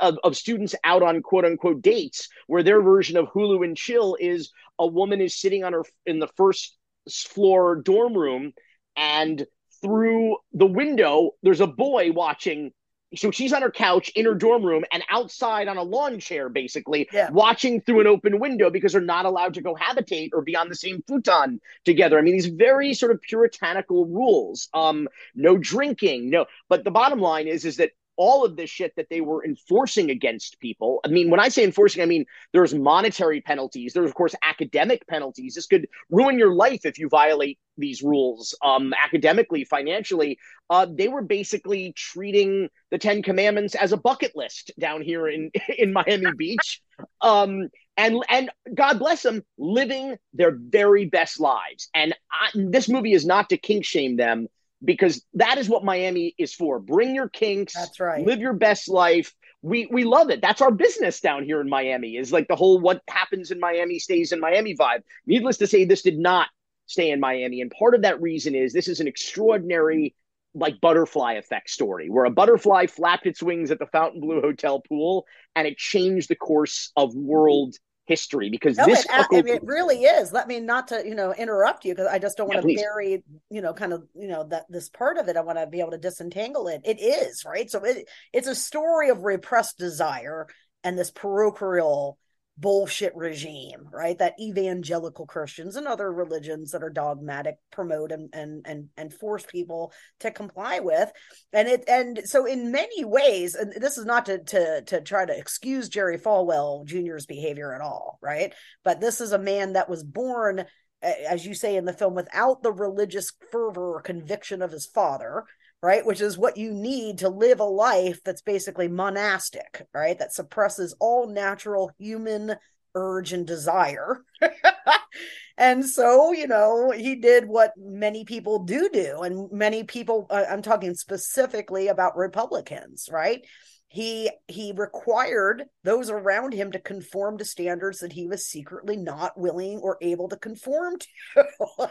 of, 0.00 0.18
of 0.22 0.36
students 0.36 0.74
out 0.84 1.02
on 1.02 1.22
quote 1.22 1.44
unquote 1.44 1.82
dates 1.82 2.28
where 2.46 2.62
their 2.62 2.82
version 2.82 3.16
of 3.16 3.26
Hulu 3.28 3.64
and 3.64 3.76
Chill 3.76 4.16
is 4.18 4.52
a 4.78 4.86
woman 4.86 5.20
is 5.20 5.36
sitting 5.36 5.64
on 5.64 5.72
her 5.72 5.84
in 6.06 6.18
the 6.18 6.28
first 6.36 6.76
floor 7.10 7.76
dorm 7.76 8.14
room 8.14 8.52
and 8.96 9.46
through 9.82 10.36
the 10.52 10.66
window 10.66 11.30
there's 11.42 11.60
a 11.60 11.66
boy 11.66 12.12
watching 12.12 12.72
so 13.16 13.30
she's 13.30 13.52
on 13.52 13.62
her 13.62 13.70
couch 13.70 14.10
in 14.14 14.24
her 14.24 14.34
dorm 14.34 14.62
room 14.62 14.84
and 14.92 15.02
outside 15.10 15.66
on 15.66 15.76
a 15.76 15.82
lawn 15.82 16.20
chair 16.20 16.48
basically 16.48 17.08
yeah. 17.12 17.30
watching 17.30 17.80
through 17.80 18.00
an 18.00 18.06
open 18.06 18.38
window 18.38 18.70
because 18.70 18.92
they're 18.92 19.00
not 19.00 19.24
allowed 19.24 19.54
to 19.54 19.62
cohabitate 19.62 20.30
or 20.32 20.42
be 20.42 20.54
on 20.54 20.68
the 20.68 20.74
same 20.74 21.02
futon 21.08 21.60
together 21.84 22.18
i 22.18 22.22
mean 22.22 22.34
these 22.34 22.46
very 22.46 22.94
sort 22.94 23.10
of 23.10 23.20
puritanical 23.22 24.06
rules 24.06 24.68
um 24.74 25.08
no 25.34 25.56
drinking 25.56 26.30
no 26.30 26.46
but 26.68 26.84
the 26.84 26.90
bottom 26.90 27.20
line 27.20 27.48
is 27.48 27.64
is 27.64 27.76
that 27.76 27.90
all 28.20 28.44
of 28.44 28.54
this 28.54 28.68
shit 28.68 28.94
that 28.96 29.06
they 29.08 29.22
were 29.22 29.42
enforcing 29.42 30.10
against 30.10 30.60
people. 30.60 31.00
I 31.06 31.08
mean, 31.08 31.30
when 31.30 31.40
I 31.40 31.48
say 31.48 31.64
enforcing, 31.64 32.02
I 32.02 32.04
mean 32.04 32.26
there's 32.52 32.74
monetary 32.74 33.40
penalties. 33.40 33.94
There's 33.94 34.10
of 34.10 34.14
course 34.14 34.34
academic 34.42 35.06
penalties. 35.06 35.54
This 35.54 35.66
could 35.66 35.88
ruin 36.10 36.38
your 36.38 36.54
life 36.54 36.84
if 36.84 36.98
you 36.98 37.08
violate 37.08 37.58
these 37.78 38.02
rules, 38.02 38.54
um, 38.62 38.92
academically, 38.92 39.64
financially. 39.64 40.38
Uh, 40.68 40.86
they 40.86 41.08
were 41.08 41.22
basically 41.22 41.94
treating 41.96 42.68
the 42.90 42.98
Ten 42.98 43.22
Commandments 43.22 43.74
as 43.74 43.92
a 43.92 43.96
bucket 43.96 44.36
list 44.36 44.70
down 44.78 45.00
here 45.00 45.26
in 45.26 45.50
in 45.78 45.94
Miami 45.94 46.32
Beach. 46.36 46.82
Um, 47.22 47.70
and 47.96 48.22
and 48.28 48.50
God 48.74 48.98
bless 48.98 49.22
them, 49.22 49.42
living 49.56 50.18
their 50.34 50.54
very 50.54 51.06
best 51.06 51.40
lives. 51.40 51.88
And 51.94 52.14
I, 52.30 52.50
this 52.54 52.86
movie 52.86 53.14
is 53.14 53.24
not 53.24 53.48
to 53.48 53.56
kink 53.56 53.86
shame 53.86 54.18
them 54.18 54.48
because 54.84 55.24
that 55.34 55.58
is 55.58 55.68
what 55.68 55.84
Miami 55.84 56.34
is 56.38 56.54
for. 56.54 56.78
Bring 56.78 57.14
your 57.14 57.28
kinks. 57.28 57.74
That's 57.74 58.00
right. 58.00 58.24
Live 58.24 58.40
your 58.40 58.54
best 58.54 58.88
life. 58.88 59.34
We 59.62 59.86
we 59.90 60.04
love 60.04 60.30
it. 60.30 60.40
That's 60.40 60.62
our 60.62 60.70
business 60.70 61.20
down 61.20 61.44
here 61.44 61.60
in 61.60 61.68
Miami. 61.68 62.16
Is 62.16 62.32
like 62.32 62.48
the 62.48 62.56
whole 62.56 62.80
what 62.80 63.02
happens 63.08 63.50
in 63.50 63.60
Miami 63.60 63.98
stays 63.98 64.32
in 64.32 64.40
Miami 64.40 64.74
vibe. 64.74 65.02
Needless 65.26 65.58
to 65.58 65.66
say, 65.66 65.84
this 65.84 66.02
did 66.02 66.18
not 66.18 66.48
stay 66.86 67.10
in 67.10 67.20
Miami, 67.20 67.60
and 67.60 67.70
part 67.70 67.94
of 67.94 68.02
that 68.02 68.20
reason 68.20 68.54
is 68.54 68.72
this 68.72 68.88
is 68.88 69.00
an 69.00 69.08
extraordinary 69.08 70.14
like 70.54 70.80
butterfly 70.80 71.34
effect 71.34 71.70
story 71.70 72.10
where 72.10 72.24
a 72.24 72.30
butterfly 72.30 72.86
flapped 72.86 73.26
its 73.26 73.42
wings 73.42 73.70
at 73.70 73.78
the 73.78 73.86
Fontainebleau 73.86 74.40
Hotel 74.40 74.80
pool 74.80 75.24
and 75.54 75.66
it 75.66 75.78
changed 75.78 76.28
the 76.28 76.34
course 76.34 76.90
of 76.96 77.14
world 77.14 77.76
history 78.06 78.50
because 78.50 78.76
no, 78.76 78.86
this 78.86 79.04
it, 79.04 79.10
I 79.10 79.26
mean, 79.30 79.48
it 79.48 79.62
really 79.64 80.02
is. 80.02 80.32
Let 80.32 80.48
me 80.48 80.58
not 80.60 80.88
to 80.88 81.02
you 81.06 81.14
know 81.14 81.32
interrupt 81.32 81.84
you 81.84 81.94
because 81.94 82.08
i 82.08 82.18
just 82.18 82.36
don't 82.36 82.48
want 82.48 82.64
yeah, 82.68 82.76
to 82.76 82.82
bury 82.82 83.22
you 83.50 83.62
know 83.62 83.72
kind 83.72 83.92
of 83.92 84.04
you 84.14 84.26
know 84.26 84.44
that 84.48 84.66
this 84.68 84.88
part 84.88 85.16
of 85.16 85.28
it. 85.28 85.36
I 85.36 85.40
want 85.42 85.58
to 85.58 85.66
be 85.66 85.80
able 85.80 85.92
to 85.92 85.98
disentangle 85.98 86.68
it. 86.68 86.82
It 86.84 87.00
is 87.00 87.44
right? 87.44 87.70
So 87.70 87.84
it, 87.84 88.08
it's 88.32 88.48
a 88.48 88.54
story 88.54 89.10
of 89.10 89.22
repressed 89.22 89.78
desire 89.78 90.48
and 90.82 90.98
this 90.98 91.10
parochial 91.10 92.18
bullshit 92.60 93.14
regime, 93.16 93.88
right? 93.92 94.18
That 94.18 94.38
evangelical 94.38 95.26
Christians 95.26 95.76
and 95.76 95.86
other 95.86 96.12
religions 96.12 96.72
that 96.72 96.82
are 96.82 96.90
dogmatic 96.90 97.56
promote 97.72 98.12
and 98.12 98.28
and 98.32 98.64
and 98.66 98.88
and 98.96 99.12
force 99.12 99.44
people 99.46 99.92
to 100.20 100.30
comply 100.30 100.80
with. 100.80 101.10
And 101.52 101.68
it 101.68 101.84
and 101.88 102.20
so 102.24 102.44
in 102.44 102.70
many 102.70 103.04
ways, 103.04 103.54
and 103.54 103.72
this 103.72 103.98
is 103.98 104.04
not 104.04 104.26
to 104.26 104.38
to 104.38 104.82
to 104.82 105.00
try 105.00 105.24
to 105.24 105.36
excuse 105.36 105.88
Jerry 105.88 106.18
Falwell 106.18 106.84
Jr.'s 106.84 107.26
behavior 107.26 107.74
at 107.74 107.80
all, 107.80 108.18
right? 108.20 108.52
But 108.84 109.00
this 109.00 109.20
is 109.20 109.32
a 109.32 109.38
man 109.38 109.72
that 109.72 109.88
was 109.88 110.04
born 110.04 110.66
as 111.02 111.46
you 111.46 111.54
say 111.54 111.76
in 111.76 111.86
the 111.86 111.94
film 111.94 112.14
without 112.14 112.62
the 112.62 112.72
religious 112.72 113.32
fervor 113.50 113.94
or 113.94 114.02
conviction 114.02 114.60
of 114.60 114.70
his 114.70 114.84
father 114.84 115.44
right? 115.82 116.04
Which 116.04 116.20
is 116.20 116.36
what 116.36 116.56
you 116.56 116.72
need 116.72 117.18
to 117.18 117.28
live 117.28 117.60
a 117.60 117.64
life 117.64 118.20
that's 118.24 118.42
basically 118.42 118.88
monastic, 118.88 119.86
right? 119.94 120.18
That 120.18 120.32
suppresses 120.32 120.94
all 121.00 121.28
natural 121.28 121.90
human 121.98 122.56
urge 122.94 123.32
and 123.32 123.46
desire. 123.46 124.24
and 125.58 125.86
so, 125.86 126.32
you 126.32 126.46
know, 126.46 126.90
he 126.90 127.16
did 127.16 127.46
what 127.46 127.72
many 127.76 128.24
people 128.24 128.64
do 128.64 128.88
do. 128.92 129.20
And 129.20 129.50
many 129.52 129.84
people, 129.84 130.26
uh, 130.28 130.44
I'm 130.50 130.62
talking 130.62 130.94
specifically 130.94 131.88
about 131.88 132.16
Republicans, 132.16 133.08
right? 133.10 133.44
He 133.92 134.30
he 134.46 134.72
required 134.74 135.64
those 135.82 136.10
around 136.10 136.54
him 136.54 136.70
to 136.70 136.78
conform 136.78 137.38
to 137.38 137.44
standards 137.44 137.98
that 137.98 138.12
he 138.12 138.28
was 138.28 138.46
secretly 138.46 138.96
not 138.96 139.36
willing 139.36 139.78
or 139.78 139.98
able 140.00 140.28
to 140.28 140.36
conform 140.36 140.96
to. 140.98 141.90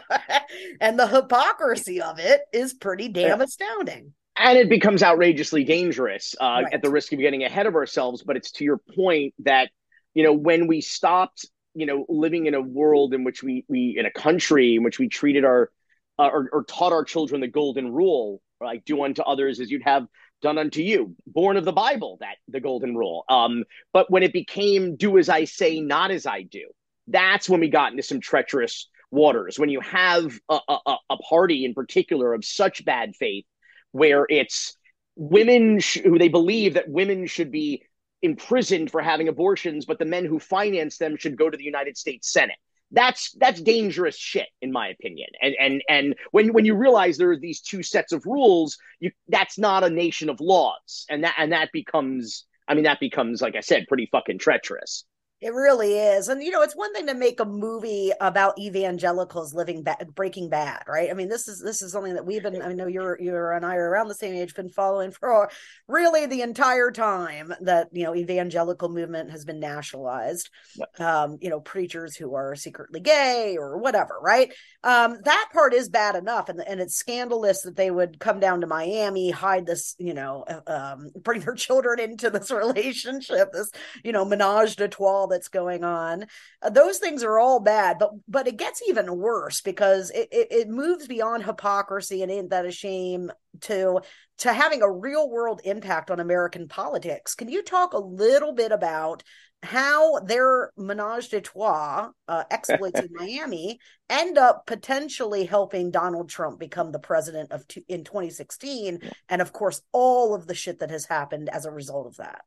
And 0.80 0.98
the 0.98 1.06
hypocrisy 1.06 2.00
of 2.00 2.18
it 2.18 2.40
is 2.52 2.72
pretty 2.72 3.08
damn 3.08 3.42
astounding. 3.42 4.14
And 4.34 4.58
it 4.58 4.70
becomes 4.70 5.02
outrageously 5.02 5.64
dangerous 5.64 6.34
uh, 6.40 6.62
right. 6.64 6.72
at 6.72 6.82
the 6.82 6.90
risk 6.90 7.12
of 7.12 7.18
getting 7.18 7.44
ahead 7.44 7.66
of 7.66 7.74
ourselves. 7.74 8.22
But 8.22 8.36
it's 8.36 8.52
to 8.52 8.64
your 8.64 8.80
point 8.96 9.34
that 9.40 9.70
you 10.14 10.24
know 10.24 10.32
when 10.32 10.66
we 10.66 10.80
stopped 10.80 11.46
you 11.74 11.84
know 11.84 12.06
living 12.08 12.46
in 12.46 12.54
a 12.54 12.62
world 12.62 13.12
in 13.12 13.24
which 13.24 13.42
we 13.42 13.66
we 13.68 13.96
in 13.98 14.06
a 14.06 14.10
country 14.10 14.76
in 14.76 14.82
which 14.82 14.98
we 14.98 15.08
treated 15.08 15.44
our 15.44 15.70
uh, 16.18 16.28
or, 16.28 16.48
or 16.50 16.64
taught 16.64 16.94
our 16.94 17.04
children 17.04 17.42
the 17.42 17.46
golden 17.46 17.92
rule 17.92 18.40
like 18.58 18.84
do 18.86 19.04
unto 19.04 19.22
others 19.22 19.60
as 19.60 19.70
you'd 19.70 19.82
have 19.82 20.06
done 20.40 20.58
unto 20.58 20.80
you 20.80 21.14
born 21.26 21.56
of 21.56 21.64
the 21.64 21.72
bible 21.72 22.16
that 22.20 22.36
the 22.48 22.60
golden 22.60 22.96
rule. 22.96 23.24
Um 23.28 23.64
but 23.92 24.10
when 24.10 24.22
it 24.22 24.32
became 24.32 24.96
do 24.96 25.18
as 25.18 25.28
i 25.28 25.44
say 25.44 25.80
not 25.80 26.10
as 26.10 26.26
i 26.26 26.42
do 26.42 26.68
that's 27.08 27.48
when 27.48 27.60
we 27.60 27.68
got 27.68 27.90
into 27.90 28.02
some 28.04 28.20
treacherous 28.20 28.88
waters. 29.10 29.58
When 29.58 29.68
you 29.68 29.80
have 29.80 30.38
a, 30.48 30.58
a, 30.68 30.96
a 31.10 31.16
party 31.16 31.64
in 31.64 31.74
particular 31.74 32.32
of 32.32 32.44
such 32.44 32.84
bad 32.84 33.16
faith 33.16 33.44
where 33.92 34.26
it's 34.28 34.76
women 35.16 35.80
sh- 35.80 35.98
who 36.04 36.18
they 36.18 36.28
believe 36.28 36.74
that 36.74 36.88
women 36.88 37.26
should 37.26 37.50
be 37.50 37.82
imprisoned 38.22 38.90
for 38.90 39.00
having 39.00 39.28
abortions 39.28 39.86
but 39.86 39.98
the 39.98 40.04
men 40.04 40.26
who 40.26 40.38
finance 40.38 40.98
them 40.98 41.16
should 41.16 41.38
go 41.38 41.48
to 41.48 41.56
the 41.56 41.64
united 41.64 41.96
states 41.96 42.30
senate 42.30 42.58
that's 42.92 43.32
that's 43.38 43.60
dangerous 43.60 44.16
shit 44.16 44.48
in 44.60 44.72
my 44.72 44.88
opinion. 44.88 45.28
And 45.40 45.54
and 45.60 45.82
and 45.88 46.14
when 46.32 46.52
when 46.52 46.64
you 46.64 46.74
realize 46.74 47.16
there 47.16 47.30
are 47.30 47.36
these 47.36 47.60
two 47.60 47.82
sets 47.82 48.12
of 48.12 48.26
rules 48.26 48.78
you 48.98 49.12
that's 49.28 49.58
not 49.58 49.84
a 49.84 49.90
nation 49.90 50.28
of 50.28 50.40
laws. 50.40 51.06
And 51.08 51.24
that 51.24 51.34
and 51.38 51.52
that 51.52 51.70
becomes 51.72 52.46
i 52.68 52.74
mean 52.74 52.84
that 52.84 53.00
becomes 53.00 53.42
like 53.42 53.56
i 53.56 53.60
said 53.60 53.86
pretty 53.88 54.08
fucking 54.10 54.38
treacherous 54.38 55.04
It 55.40 55.54
really 55.54 55.94
is. 55.94 56.28
And 56.28 56.42
you 56.42 56.50
know, 56.50 56.60
it's 56.60 56.76
one 56.76 56.92
thing 56.92 57.06
to 57.06 57.14
make 57.14 57.40
a 57.40 57.46
movie 57.46 58.12
about 58.20 58.58
evangelicals 58.58 59.54
living 59.54 59.82
bad, 59.82 60.14
breaking 60.14 60.50
bad, 60.50 60.82
right? 60.86 61.08
I 61.08 61.14
mean, 61.14 61.30
this 61.30 61.48
is 61.48 61.62
this 61.62 61.80
is 61.80 61.92
something 61.92 62.12
that 62.12 62.26
we've 62.26 62.42
been 62.42 62.60
I 62.60 62.74
know 62.74 62.86
you're 62.86 63.18
you're 63.18 63.52
and 63.52 63.64
I 63.64 63.76
are 63.76 63.88
around 63.88 64.08
the 64.08 64.14
same 64.14 64.34
age 64.34 64.54
been 64.54 64.68
following 64.68 65.12
for 65.12 65.50
really 65.88 66.26
the 66.26 66.42
entire 66.42 66.90
time 66.90 67.54
that, 67.62 67.88
you 67.90 68.04
know, 68.04 68.14
evangelical 68.14 68.90
movement 68.90 69.30
has 69.30 69.46
been 69.46 69.60
nationalized. 69.60 70.50
Yep. 70.76 71.00
Um, 71.00 71.38
you 71.40 71.48
know, 71.48 71.60
preachers 71.60 72.16
who 72.16 72.34
are 72.34 72.54
secretly 72.54 73.00
gay 73.00 73.56
or 73.58 73.78
whatever, 73.78 74.18
right? 74.20 74.52
Um, 74.84 75.16
that 75.24 75.48
part 75.54 75.72
is 75.72 75.88
bad 75.88 76.16
enough 76.16 76.50
and 76.50 76.60
and 76.60 76.80
it's 76.80 76.96
scandalous 76.96 77.62
that 77.62 77.76
they 77.76 77.90
would 77.90 78.18
come 78.18 78.40
down 78.40 78.60
to 78.60 78.66
Miami, 78.66 79.30
hide 79.30 79.64
this, 79.64 79.96
you 79.98 80.12
know, 80.12 80.44
uh, 80.46 80.60
um, 80.70 81.12
bring 81.22 81.40
their 81.40 81.54
children 81.54 81.98
into 81.98 82.28
this 82.28 82.50
relationship, 82.50 83.52
this, 83.52 83.70
you 84.04 84.12
know, 84.12 84.26
menage 84.26 84.76
de 84.76 84.86
trois 84.86 85.29
that's 85.30 85.48
going 85.48 85.84
on. 85.84 86.26
Uh, 86.60 86.68
those 86.68 86.98
things 86.98 87.22
are 87.22 87.38
all 87.38 87.60
bad, 87.60 87.98
but 87.98 88.10
but 88.28 88.46
it 88.46 88.58
gets 88.58 88.82
even 88.86 89.16
worse 89.16 89.62
because 89.62 90.10
it, 90.10 90.28
it, 90.30 90.48
it 90.50 90.68
moves 90.68 91.06
beyond 91.06 91.44
hypocrisy 91.44 92.22
and 92.22 92.30
ain't 92.30 92.50
that 92.50 92.66
a 92.66 92.70
shame 92.70 93.32
to 93.62 94.00
to 94.38 94.52
having 94.52 94.82
a 94.82 94.90
real 94.90 95.30
world 95.30 95.60
impact 95.64 96.10
on 96.10 96.20
American 96.20 96.68
politics. 96.68 97.34
Can 97.34 97.48
you 97.48 97.62
talk 97.62 97.94
a 97.94 97.98
little 97.98 98.52
bit 98.52 98.72
about 98.72 99.22
how 99.62 100.20
their 100.20 100.72
menage 100.76 101.28
de 101.28 101.40
trois 101.40 102.10
uh, 102.28 102.44
exploits 102.50 102.98
in 102.98 103.08
Miami 103.12 103.78
end 104.08 104.38
up 104.38 104.66
potentially 104.66 105.44
helping 105.44 105.90
Donald 105.90 106.30
Trump 106.30 106.58
become 106.58 106.92
the 106.92 106.98
president 106.98 107.52
of 107.52 107.66
two, 107.68 107.82
in 107.88 108.04
2016, 108.04 109.00
and 109.28 109.42
of 109.42 109.52
course 109.52 109.82
all 109.92 110.34
of 110.34 110.46
the 110.46 110.54
shit 110.54 110.78
that 110.78 110.90
has 110.90 111.04
happened 111.04 111.48
as 111.50 111.66
a 111.66 111.70
result 111.70 112.06
of 112.06 112.16
that. 112.16 112.42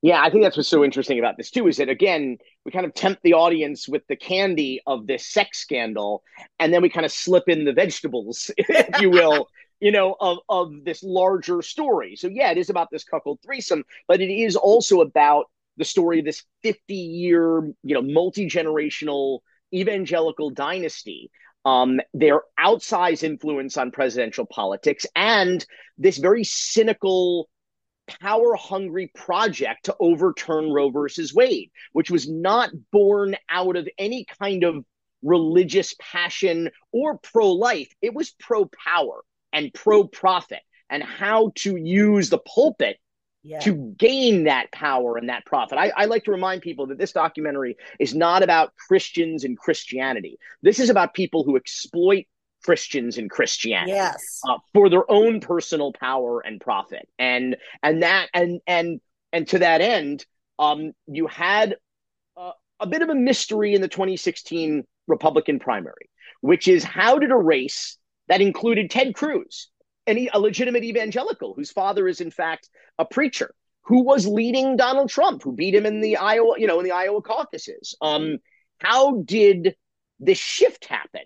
Yeah, 0.00 0.22
I 0.22 0.30
think 0.30 0.44
that's 0.44 0.56
what's 0.56 0.68
so 0.68 0.84
interesting 0.84 1.18
about 1.18 1.36
this 1.36 1.50
too 1.50 1.66
is 1.66 1.78
that 1.78 1.88
again, 1.88 2.38
we 2.64 2.70
kind 2.70 2.86
of 2.86 2.94
tempt 2.94 3.22
the 3.22 3.34
audience 3.34 3.88
with 3.88 4.06
the 4.06 4.16
candy 4.16 4.80
of 4.86 5.06
this 5.06 5.26
sex 5.26 5.58
scandal, 5.58 6.22
and 6.60 6.72
then 6.72 6.82
we 6.82 6.88
kind 6.88 7.04
of 7.04 7.10
slip 7.12 7.48
in 7.48 7.64
the 7.64 7.72
vegetables, 7.72 8.50
if 8.58 9.00
you 9.00 9.10
will, 9.10 9.48
you 9.80 9.90
know, 9.90 10.16
of 10.20 10.38
of 10.48 10.72
this 10.84 11.02
larger 11.02 11.62
story. 11.62 12.14
So 12.14 12.28
yeah, 12.28 12.52
it 12.52 12.58
is 12.58 12.70
about 12.70 12.88
this 12.92 13.04
cuckold 13.04 13.40
threesome, 13.44 13.84
but 14.06 14.20
it 14.20 14.30
is 14.30 14.54
also 14.54 15.00
about 15.00 15.46
the 15.76 15.84
story 15.84 16.20
of 16.20 16.24
this 16.24 16.44
50 16.62 16.94
year, 16.94 17.62
you 17.82 17.94
know, 17.94 18.02
multi 18.02 18.48
generational 18.48 19.40
evangelical 19.72 20.50
dynasty 20.50 21.30
um, 21.64 22.00
their 22.14 22.42
outsized 22.58 23.22
influence 23.22 23.76
on 23.76 23.90
presidential 23.90 24.46
politics, 24.46 25.06
and 25.14 25.64
this 25.98 26.18
very 26.18 26.44
cynical 26.44 27.48
power 28.20 28.54
hungry 28.54 29.10
project 29.14 29.84
to 29.84 29.96
overturn 30.00 30.70
Roe 30.70 30.90
versus 30.90 31.34
Wade, 31.34 31.70
which 31.92 32.10
was 32.10 32.28
not 32.28 32.70
born 32.90 33.36
out 33.48 33.76
of 33.76 33.88
any 33.98 34.26
kind 34.40 34.64
of 34.64 34.84
religious 35.22 35.94
passion 36.00 36.70
or 36.92 37.18
pro 37.18 37.52
life. 37.52 37.92
It 38.02 38.14
was 38.14 38.30
pro 38.38 38.66
power 38.66 39.24
and 39.52 39.72
pro 39.72 40.04
profit 40.04 40.60
and 40.90 41.02
how 41.02 41.52
to 41.56 41.76
use 41.76 42.30
the 42.30 42.38
pulpit 42.38 42.98
yeah. 43.42 43.60
to 43.60 43.94
gain 43.98 44.44
that 44.44 44.70
power 44.72 45.16
and 45.16 45.28
that 45.28 45.44
profit. 45.46 45.78
I, 45.78 45.92
I, 45.96 46.04
like 46.06 46.24
to 46.24 46.30
remind 46.30 46.62
people 46.62 46.86
that 46.88 46.98
this 46.98 47.12
documentary 47.12 47.76
is 47.98 48.14
not 48.14 48.42
about 48.42 48.74
Christians 48.76 49.44
and 49.44 49.56
Christianity. 49.56 50.38
This 50.62 50.80
is 50.80 50.90
about 50.90 51.14
people 51.14 51.44
who 51.44 51.56
exploit 51.56 52.24
Christians 52.64 53.18
and 53.18 53.30
Christianity 53.30 53.92
yes. 53.92 54.40
uh, 54.48 54.58
for 54.72 54.88
their 54.88 55.10
own 55.10 55.40
personal 55.40 55.92
power 55.92 56.40
and 56.40 56.60
profit. 56.60 57.08
And 57.18 57.56
and 57.82 58.02
that 58.02 58.28
and 58.34 58.60
and 58.66 59.00
and 59.32 59.46
to 59.48 59.58
that 59.60 59.80
end, 59.80 60.26
um, 60.58 60.92
you 61.06 61.26
had 61.26 61.76
uh, 62.36 62.52
a 62.80 62.86
bit 62.86 63.02
of 63.02 63.08
a 63.08 63.14
mystery 63.14 63.74
in 63.74 63.80
the 63.80 63.88
2016 63.88 64.84
Republican 65.06 65.58
primary, 65.58 66.10
which 66.40 66.68
is 66.68 66.84
how 66.84 67.18
did 67.18 67.30
a 67.30 67.36
race 67.36 67.98
that 68.28 68.40
included 68.40 68.90
Ted 68.90 69.14
Cruz, 69.14 69.70
any 70.06 70.28
a 70.32 70.38
legitimate 70.38 70.84
evangelical 70.84 71.54
whose 71.54 71.70
father 71.70 72.08
is 72.08 72.20
in 72.20 72.30
fact 72.30 72.68
a 72.98 73.04
preacher, 73.04 73.54
who 73.82 74.02
was 74.02 74.26
leading 74.26 74.76
Donald 74.76 75.08
Trump, 75.08 75.42
who 75.42 75.52
beat 75.52 75.74
him 75.74 75.86
in 75.86 76.00
the 76.00 76.16
Iowa, 76.16 76.54
you 76.58 76.66
know, 76.66 76.78
in 76.78 76.84
the 76.84 76.92
Iowa 76.92 77.22
caucuses. 77.22 77.96
Um, 78.00 78.38
how 78.78 79.22
did 79.22 79.74
this 80.20 80.38
shift 80.38 80.84
happen? 80.84 81.22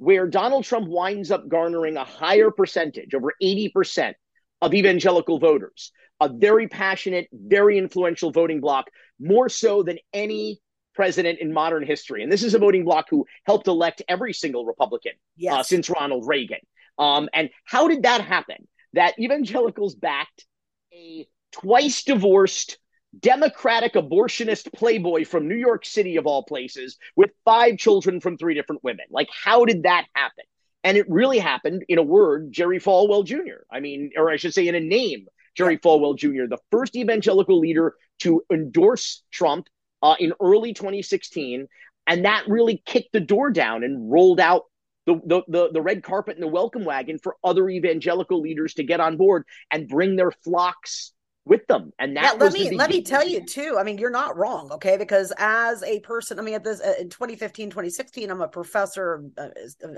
Where 0.00 0.26
Donald 0.26 0.64
Trump 0.64 0.88
winds 0.88 1.30
up 1.30 1.46
garnering 1.46 1.98
a 1.98 2.04
higher 2.04 2.50
percentage, 2.50 3.14
over 3.14 3.34
80% 3.42 4.14
of 4.62 4.72
evangelical 4.72 5.38
voters, 5.38 5.92
a 6.20 6.30
very 6.30 6.68
passionate, 6.68 7.28
very 7.30 7.76
influential 7.76 8.32
voting 8.32 8.62
bloc, 8.62 8.86
more 9.20 9.50
so 9.50 9.82
than 9.82 9.98
any 10.14 10.58
president 10.94 11.38
in 11.38 11.52
modern 11.52 11.84
history. 11.84 12.22
And 12.22 12.32
this 12.32 12.42
is 12.42 12.54
a 12.54 12.58
voting 12.58 12.82
bloc 12.84 13.08
who 13.10 13.26
helped 13.44 13.68
elect 13.68 14.00
every 14.08 14.32
single 14.32 14.64
Republican 14.64 15.12
uh, 15.12 15.36
yes. 15.36 15.54
uh, 15.54 15.62
since 15.64 15.90
Ronald 15.90 16.26
Reagan. 16.26 16.60
Um, 16.98 17.28
and 17.34 17.50
how 17.66 17.86
did 17.86 18.04
that 18.04 18.22
happen? 18.22 18.66
That 18.94 19.18
evangelicals 19.18 19.96
backed 19.96 20.46
a 20.94 21.28
twice 21.52 22.04
divorced 22.04 22.78
Democratic 23.18 23.94
abortionist 23.94 24.72
playboy 24.72 25.24
from 25.24 25.48
New 25.48 25.56
York 25.56 25.84
City, 25.84 26.16
of 26.16 26.26
all 26.26 26.44
places, 26.44 26.96
with 27.16 27.30
five 27.44 27.76
children 27.76 28.20
from 28.20 28.36
three 28.36 28.54
different 28.54 28.84
women. 28.84 29.06
Like, 29.10 29.28
how 29.32 29.64
did 29.64 29.82
that 29.82 30.06
happen? 30.14 30.44
And 30.84 30.96
it 30.96 31.10
really 31.10 31.38
happened 31.38 31.84
in 31.88 31.98
a 31.98 32.02
word, 32.02 32.52
Jerry 32.52 32.78
Falwell 32.78 33.24
Jr. 33.24 33.64
I 33.70 33.80
mean, 33.80 34.12
or 34.16 34.30
I 34.30 34.36
should 34.36 34.54
say, 34.54 34.66
in 34.66 34.74
a 34.74 34.80
name, 34.80 35.26
Jerry 35.54 35.78
Falwell 35.78 36.16
Jr., 36.16 36.46
the 36.48 36.60
first 36.70 36.96
evangelical 36.96 37.58
leader 37.58 37.94
to 38.20 38.42
endorse 38.50 39.22
Trump 39.30 39.66
uh, 40.02 40.14
in 40.18 40.32
early 40.40 40.72
2016. 40.72 41.66
And 42.06 42.24
that 42.24 42.44
really 42.48 42.82
kicked 42.86 43.12
the 43.12 43.20
door 43.20 43.50
down 43.50 43.84
and 43.84 44.10
rolled 44.10 44.40
out 44.40 44.64
the, 45.06 45.20
the, 45.24 45.42
the, 45.48 45.70
the 45.72 45.82
red 45.82 46.02
carpet 46.02 46.36
and 46.36 46.42
the 46.42 46.48
welcome 46.48 46.84
wagon 46.84 47.18
for 47.18 47.36
other 47.42 47.68
evangelical 47.68 48.40
leaders 48.40 48.74
to 48.74 48.84
get 48.84 49.00
on 49.00 49.16
board 49.16 49.44
and 49.70 49.88
bring 49.88 50.16
their 50.16 50.30
flocks 50.30 51.12
with 51.44 51.66
them. 51.66 51.92
And 51.98 52.16
that 52.16 52.22
yeah, 52.22 52.44
let 52.44 52.52
me 52.52 52.70
let 52.76 52.90
me 52.90 53.02
tell 53.02 53.26
you 53.26 53.44
too 53.44 53.76
i 53.78 53.82
mean 53.82 53.98
you're 53.98 54.10
not 54.10 54.36
wrong 54.36 54.70
okay? 54.72 54.96
Because 54.96 55.32
as 55.38 55.82
a 55.82 56.00
person 56.00 56.38
i 56.38 56.42
mean 56.42 56.54
at 56.54 56.64
this 56.64 56.80
uh, 56.80 56.94
in 57.00 57.08
2015 57.08 57.70
2016 57.70 58.30
i'm 58.30 58.40
a 58.40 58.48
professor 58.48 59.24
uh, 59.38 59.48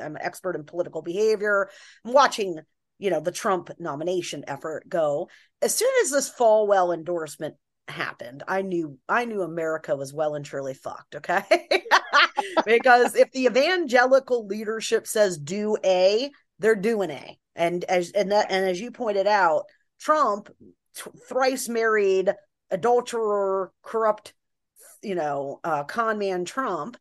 i'm 0.03 0.17
an 0.17 0.23
expert 0.23 0.57
in 0.57 0.65
political 0.65 1.03
behavior. 1.03 1.69
I'm 2.05 2.13
watching 2.13 2.59
you 2.99 3.11
know 3.11 3.21
the 3.21 3.33
trump 3.33 3.71
nomination 3.79 4.45
effort 4.47 4.89
go. 4.89 5.29
As 5.61 5.75
soon 5.75 5.93
as 6.03 6.11
this 6.11 6.31
falwell 6.31 6.95
endorsement 6.95 7.57
happened 7.89 8.45
i 8.47 8.63
knew 8.63 8.97
i 9.09 9.25
knew 9.25 9.43
america 9.43 9.97
was 9.97 10.15
well 10.15 10.35
and 10.37 10.45
truly 10.45 10.75
fucked 10.75 11.17
okay? 11.17 11.43
Because 12.65 13.15
if 13.15 13.31
the 13.33 13.47
evangelical 13.47 14.47
leadership 14.47 15.07
says 15.07 15.39
do 15.39 15.77
a 15.85 16.31
they're 16.59 16.77
doing 16.77 17.11
a. 17.11 17.39
And 17.55 17.85
as 17.85 18.13
and 18.13 18.33
that 18.33 18.51
and 18.51 18.65
as 18.65 18.81
you 18.81 18.91
pointed 18.91 19.27
out 19.27 19.65
trump 20.01 20.49
thrice 21.29 21.69
married 21.69 22.35
adulterer, 22.71 23.73
corrupt, 23.83 24.35
you 25.03 25.15
know, 25.15 25.61
uh, 25.65 25.85
con 25.85 26.19
man 26.19 26.45
Trump 26.45 26.97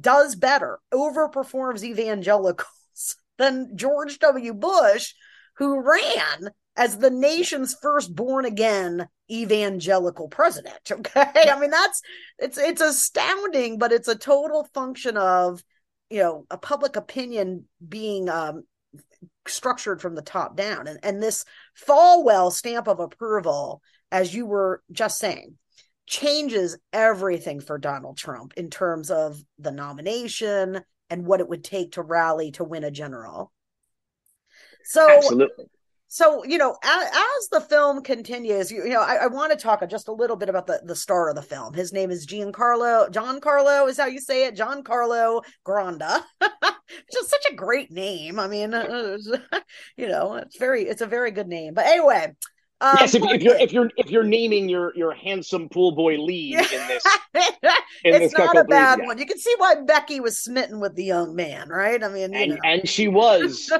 does 0.00 0.36
better, 0.36 0.78
overperforms 0.92 1.82
evangelicals 1.82 3.16
than 3.38 3.76
George 3.76 4.18
W. 4.20 4.54
Bush, 4.54 5.14
who 5.56 5.80
ran 5.80 6.50
as 6.76 6.98
the 6.98 7.10
nation's 7.10 7.76
first 7.82 8.14
born 8.14 8.44
again 8.44 9.08
evangelical 9.30 10.28
president. 10.28 10.74
Okay. 10.90 11.50
I 11.50 11.58
mean, 11.58 11.70
that's 11.70 12.02
it's 12.38 12.58
it's 12.58 12.80
astounding, 12.80 13.78
but 13.78 13.92
it's 13.92 14.08
a 14.08 14.16
total 14.16 14.64
function 14.72 15.16
of 15.16 15.62
you 16.10 16.20
know 16.20 16.46
a 16.50 16.58
public 16.58 16.96
opinion 16.96 17.66
being 17.86 18.28
um 18.28 18.64
structured 19.46 20.00
from 20.00 20.14
the 20.14 20.22
top 20.22 20.56
down. 20.56 20.86
And, 20.86 20.98
and 21.02 21.22
this 21.22 21.44
Falwell 21.86 22.52
stamp 22.52 22.88
of 22.88 23.00
approval, 23.00 23.82
as 24.10 24.34
you 24.34 24.46
were 24.46 24.82
just 24.90 25.18
saying, 25.18 25.56
changes 26.06 26.76
everything 26.92 27.60
for 27.60 27.78
Donald 27.78 28.16
Trump 28.16 28.54
in 28.56 28.70
terms 28.70 29.10
of 29.10 29.42
the 29.58 29.72
nomination 29.72 30.82
and 31.10 31.26
what 31.26 31.40
it 31.40 31.48
would 31.48 31.64
take 31.64 31.92
to 31.92 32.02
rally 32.02 32.50
to 32.52 32.64
win 32.64 32.84
a 32.84 32.90
general. 32.90 33.52
So 34.84 35.08
Absolutely 35.16 35.66
so 36.12 36.44
you 36.44 36.58
know 36.58 36.76
as, 36.84 37.06
as, 37.06 37.48
the 37.50 37.60
film 37.62 38.02
continues 38.02 38.70
you, 38.70 38.84
you 38.84 38.90
know 38.90 39.00
i, 39.00 39.14
I 39.14 39.26
want 39.28 39.50
to 39.50 39.56
talk 39.56 39.88
just 39.88 40.08
a 40.08 40.12
little 40.12 40.36
bit 40.36 40.50
about 40.50 40.66
the, 40.66 40.78
the 40.84 40.94
star 40.94 41.30
of 41.30 41.36
the 41.36 41.42
film. 41.42 41.72
His 41.72 41.90
name 41.90 42.10
is 42.10 42.26
giancarlo 42.26 43.10
john 43.10 43.40
carlo 43.40 43.86
is 43.86 43.96
how 43.96 44.06
you 44.06 44.20
say 44.20 44.46
it? 44.46 44.54
Giancarlo 44.54 45.42
granda. 45.66 46.22
Just 47.10 47.30
such 47.30 47.46
a 47.50 47.54
great 47.54 47.90
name. 47.90 48.38
I 48.38 48.46
mean 48.46 48.74
uh, 48.74 49.16
you 49.96 50.06
know 50.06 50.34
it's 50.34 50.58
very 50.58 50.82
it's 50.82 51.00
a 51.00 51.06
very 51.06 51.30
good 51.30 51.48
name. 51.48 51.72
But 51.72 51.86
anyway 51.86 52.34
um, 52.82 52.96
yes, 53.00 53.14
if, 53.14 53.22
if, 53.22 53.42
you're 53.42 53.56
if 53.58 53.72
you're 53.72 53.90
if 53.96 54.10
you're 54.10 54.22
naming 54.22 54.68
your 54.68 54.92
your 54.94 55.14
handsome 55.14 55.70
pool 55.70 55.92
boy 55.92 56.18
lead 56.18 56.56
in 56.56 56.88
this, 56.88 57.04
in 57.34 58.14
it's 58.14 58.18
this 58.18 58.38
not 58.38 58.58
a 58.58 58.64
bad 58.64 59.00
one. 59.02 59.16
You 59.16 59.24
can 59.24 59.38
see 59.38 59.54
why 59.56 59.76
Becky 59.86 60.20
was 60.20 60.42
smitten 60.42 60.78
with 60.78 60.94
the 60.94 61.04
young 61.04 61.34
man, 61.34 61.70
right? 61.70 62.02
I 62.04 62.08
mean, 62.08 62.34
and, 62.34 62.58
and 62.64 62.86
she 62.86 63.08
was. 63.08 63.72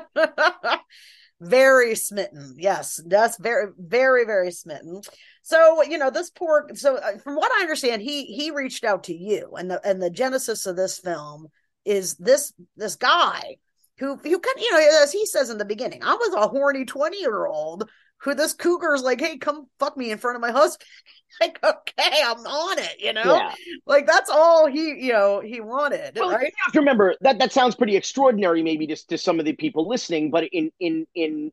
Very 1.43 1.97
smitten. 1.97 2.55
Yes, 2.57 3.01
that's 3.05 3.37
very, 3.37 3.73
very, 3.77 4.25
very 4.25 4.53
smitten. 4.53 5.01
So 5.43 5.83
you 5.83 5.99
know 5.99 6.09
this 6.09 6.31
poor. 6.31 6.71
So 6.75 6.99
uh, 6.99 7.19
from 7.19 7.35
what 7.35 7.51
I 7.51 7.63
understand, 7.63 8.01
he 8.01 8.27
he 8.27 8.53
reached 8.53 8.85
out 8.85 9.05
to 9.05 9.15
you, 9.15 9.51
and 9.57 9.69
the 9.69 9.81
and 9.85 10.01
the 10.01 10.09
genesis 10.09 10.67
of 10.67 10.77
this 10.77 11.01
film 11.01 11.49
is 11.85 12.15
this 12.15 12.53
this 12.77 12.95
guy 12.95 13.57
who 13.99 14.15
who 14.15 14.39
can 14.39 14.55
you 14.59 14.71
know 14.71 15.03
as 15.03 15.11
he 15.11 15.27
says 15.27 15.51
in 15.51 15.59
the 15.59 15.65
beginning, 15.65 16.05
I 16.05 16.15
was 16.15 16.33
a 16.33 16.47
horny 16.47 16.85
twenty 16.85 17.19
year 17.19 17.47
old 17.47 17.91
who 18.23 18.35
this 18.35 18.52
cougar's 18.52 19.02
like, 19.02 19.21
hey, 19.21 19.37
come 19.37 19.67
fuck 19.79 19.97
me 19.97 20.11
in 20.11 20.19
front 20.19 20.37
of 20.37 20.41
my 20.41 20.52
husband. 20.52 20.87
like, 21.41 21.59
okay, 21.62 22.23
I'm 22.25 22.38
on 22.38 22.79
it, 22.79 23.00
you 23.00 23.12
know? 23.12 23.37
Yeah. 23.37 23.55
Like 23.87 24.07
that's 24.07 24.31
all 24.31 24.67
he, 24.67 25.05
you 25.07 25.12
know, 25.12 25.41
he 25.41 25.61
wanted. 25.61 26.17
Well, 26.17 26.31
right? 26.31 26.45
you 26.45 26.52
have 26.64 26.73
to 26.73 26.79
remember 26.81 27.17
that 27.21 27.38
that 27.38 27.52
sounds 27.52 27.75
pretty 27.75 27.97
extraordinary, 27.97 28.62
maybe 28.62 28.87
just 28.87 29.09
to 29.09 29.19
some 29.19 29.38
of 29.38 29.45
the 29.45 29.55
people 29.55 29.88
listening, 29.88 30.31
but 30.31 30.45
in 30.52 30.71
in 30.79 31.07
in 31.14 31.52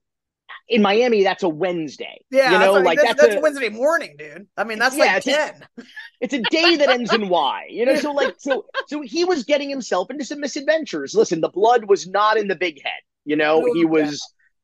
in 0.68 0.84
Miami, 0.84 1.24
that's 1.24 1.42
a 1.42 1.50
Wednesday. 1.50 2.24
Yeah, 2.30 2.52
you 2.52 2.60
know, 2.60 2.74
like, 2.74 2.86
like 2.86 3.00
that's, 3.02 3.22
that's 3.22 3.36
a, 3.36 3.40
Wednesday 3.40 3.70
morning, 3.70 4.16
dude. 4.20 4.48
I 4.56 4.64
mean, 4.64 4.78
that's 4.78 4.96
yeah, 4.96 5.14
like 5.14 5.24
ten. 5.24 5.64
A, 5.78 5.84
it's 6.22 6.34
a 6.34 6.42
day 6.42 6.76
that 6.76 6.90
ends 6.90 7.12
in 7.12 7.30
Y. 7.30 7.68
You 7.72 7.88
know, 7.88 7.96
so 8.00 8.12
like, 8.12 8.36
so 8.38 8.66
so 8.88 9.02
he 9.02 9.26
was 9.26 9.44
getting 9.44 9.70
himself 9.70 10.12
into 10.12 10.26
some 10.26 10.40
misadventures. 10.40 11.16
Listen, 11.16 11.42
the 11.42 11.50
blood 11.50 11.86
was 11.86 12.08
not 12.08 12.38
in 12.38 12.48
the 12.48 12.56
big 12.56 12.82
head. 12.84 13.02
You 13.26 13.36
know, 13.36 13.64
oh, 13.66 13.74
he 13.74 13.86
was 13.86 14.22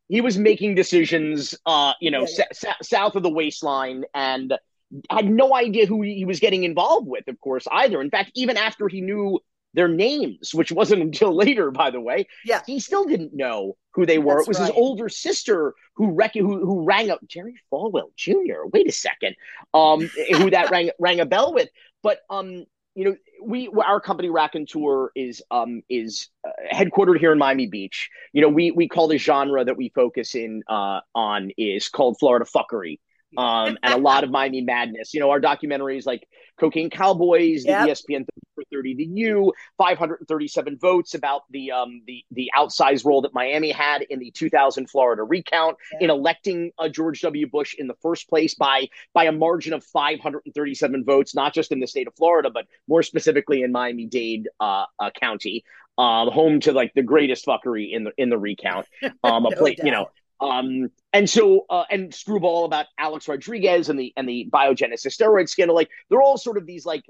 he 0.07 0.21
was 0.21 0.37
making 0.37 0.75
decisions, 0.75 1.55
uh, 1.65 1.93
you 1.99 2.11
know, 2.11 2.27
yeah, 2.37 2.45
yeah. 2.63 2.73
south 2.81 3.15
of 3.15 3.23
the 3.23 3.29
waistline, 3.29 4.03
and 4.13 4.53
had 5.09 5.29
no 5.29 5.55
idea 5.55 5.85
who 5.85 6.01
he 6.01 6.25
was 6.25 6.39
getting 6.39 6.63
involved 6.63 7.07
with. 7.07 7.27
Of 7.27 7.39
course, 7.39 7.67
either. 7.71 8.01
In 8.01 8.09
fact, 8.09 8.31
even 8.35 8.57
after 8.57 8.87
he 8.87 9.01
knew 9.01 9.39
their 9.75 9.87
names, 9.87 10.53
which 10.53 10.71
wasn't 10.71 11.01
until 11.01 11.35
later, 11.35 11.69
by 11.71 11.91
the 11.91 12.01
way. 12.01 12.27
Yeah, 12.45 12.61
he 12.65 12.79
still 12.79 13.05
didn't 13.05 13.33
know 13.33 13.77
who 13.91 14.05
they 14.05 14.17
were. 14.17 14.37
That's 14.37 14.47
it 14.47 14.49
was 14.49 14.59
right. 14.59 14.67
his 14.67 14.75
older 14.75 15.09
sister 15.09 15.73
who 15.95 16.11
rec- 16.11 16.33
who, 16.33 16.65
who 16.65 16.83
rang 16.83 17.11
up 17.11 17.19
Jerry 17.27 17.55
Falwell 17.71 18.15
Jr. 18.15 18.67
Wait 18.73 18.87
a 18.87 18.91
second, 18.91 19.35
um, 19.73 20.09
who 20.37 20.49
that 20.49 20.69
rang 20.71 20.91
rang 20.99 21.19
a 21.19 21.25
bell 21.25 21.53
with. 21.53 21.69
But 22.01 22.19
um, 22.29 22.65
you 22.95 23.05
know, 23.05 23.15
we 23.43 23.69
our 23.85 23.99
company 23.99 24.29
Rakontur 24.29 25.09
is 25.15 25.43
um 25.51 25.83
is 25.89 26.29
uh, 26.47 26.51
headquartered 26.73 27.19
here 27.19 27.31
in 27.31 27.37
Miami 27.37 27.67
Beach. 27.67 28.09
You 28.33 28.41
know, 28.41 28.49
we 28.49 28.71
we 28.71 28.87
call 28.87 29.07
the 29.07 29.17
genre 29.17 29.63
that 29.63 29.77
we 29.77 29.89
focus 29.89 30.33
in 30.33 30.63
uh 30.67 31.01
on 31.13 31.51
is 31.57 31.89
called 31.89 32.17
Florida 32.19 32.45
fuckery 32.45 32.99
um, 33.37 33.77
and 33.83 33.93
a 33.93 33.97
lot 33.97 34.23
of 34.23 34.31
Miami 34.31 34.61
madness. 34.61 35.13
You 35.13 35.19
know, 35.19 35.29
our 35.29 35.39
documentaries 35.39 36.05
like 36.05 36.27
Cocaine 36.59 36.89
Cowboys, 36.89 37.65
yep. 37.65 37.85
the 37.85 37.91
ESPN 37.91 38.25
30 38.75 38.95
to 38.95 39.05
You, 39.05 39.53
537 39.77 40.77
votes 40.77 41.13
about 41.13 41.43
the 41.49 41.71
um, 41.71 42.01
the 42.05 42.23
the 42.31 42.51
outsized 42.57 43.05
role 43.05 43.21
that 43.21 43.33
Miami 43.33 43.71
had 43.71 44.01
in 44.03 44.19
the 44.19 44.31
2000 44.31 44.89
Florida 44.89 45.23
recount 45.23 45.77
in 45.99 46.09
electing 46.09 46.71
uh, 46.77 46.89
George 46.89 47.21
W. 47.21 47.47
Bush 47.47 47.75
in 47.77 47.87
the 47.87 47.95
first 48.01 48.27
place 48.29 48.55
by 48.55 48.87
by 49.13 49.25
a 49.25 49.31
margin 49.31 49.73
of 49.73 49.83
537 49.83 51.05
votes, 51.05 51.35
not 51.35 51.53
just 51.53 51.71
in 51.71 51.79
the 51.79 51.87
state 51.87 52.07
of 52.07 52.15
Florida, 52.15 52.49
but 52.49 52.65
more 52.87 53.03
specifically 53.03 53.61
in 53.61 53.71
Miami 53.71 54.05
Dade 54.05 54.49
uh, 54.59 54.85
uh, 54.99 55.09
County. 55.11 55.63
Um, 55.97 56.29
home 56.29 56.59
to 56.61 56.73
like 56.73 56.93
the 56.93 57.03
greatest 57.03 57.45
fuckery 57.45 57.93
in 57.93 58.03
the 58.03 58.11
in 58.17 58.29
the 58.29 58.37
recount. 58.37 58.85
Um, 59.23 59.45
a 59.45 59.49
no 59.49 59.55
place, 59.55 59.79
you 59.81 59.91
know, 59.91 60.09
um, 60.41 60.91
and 61.13 61.29
so 61.29 61.65
uh, 61.69 61.85
and 61.89 62.13
screwball 62.13 62.65
about 62.65 62.87
Alex 62.97 63.27
Rodriguez 63.27 63.89
and 63.89 63.97
the 63.97 64.13
and 64.17 64.27
the 64.27 64.49
biogenesis 64.51 65.17
steroid 65.17 65.47
scandal, 65.47 65.75
like 65.75 65.89
they're 66.09 66.21
all 66.21 66.37
sort 66.37 66.57
of 66.57 66.65
these 66.65 66.85
like 66.85 67.05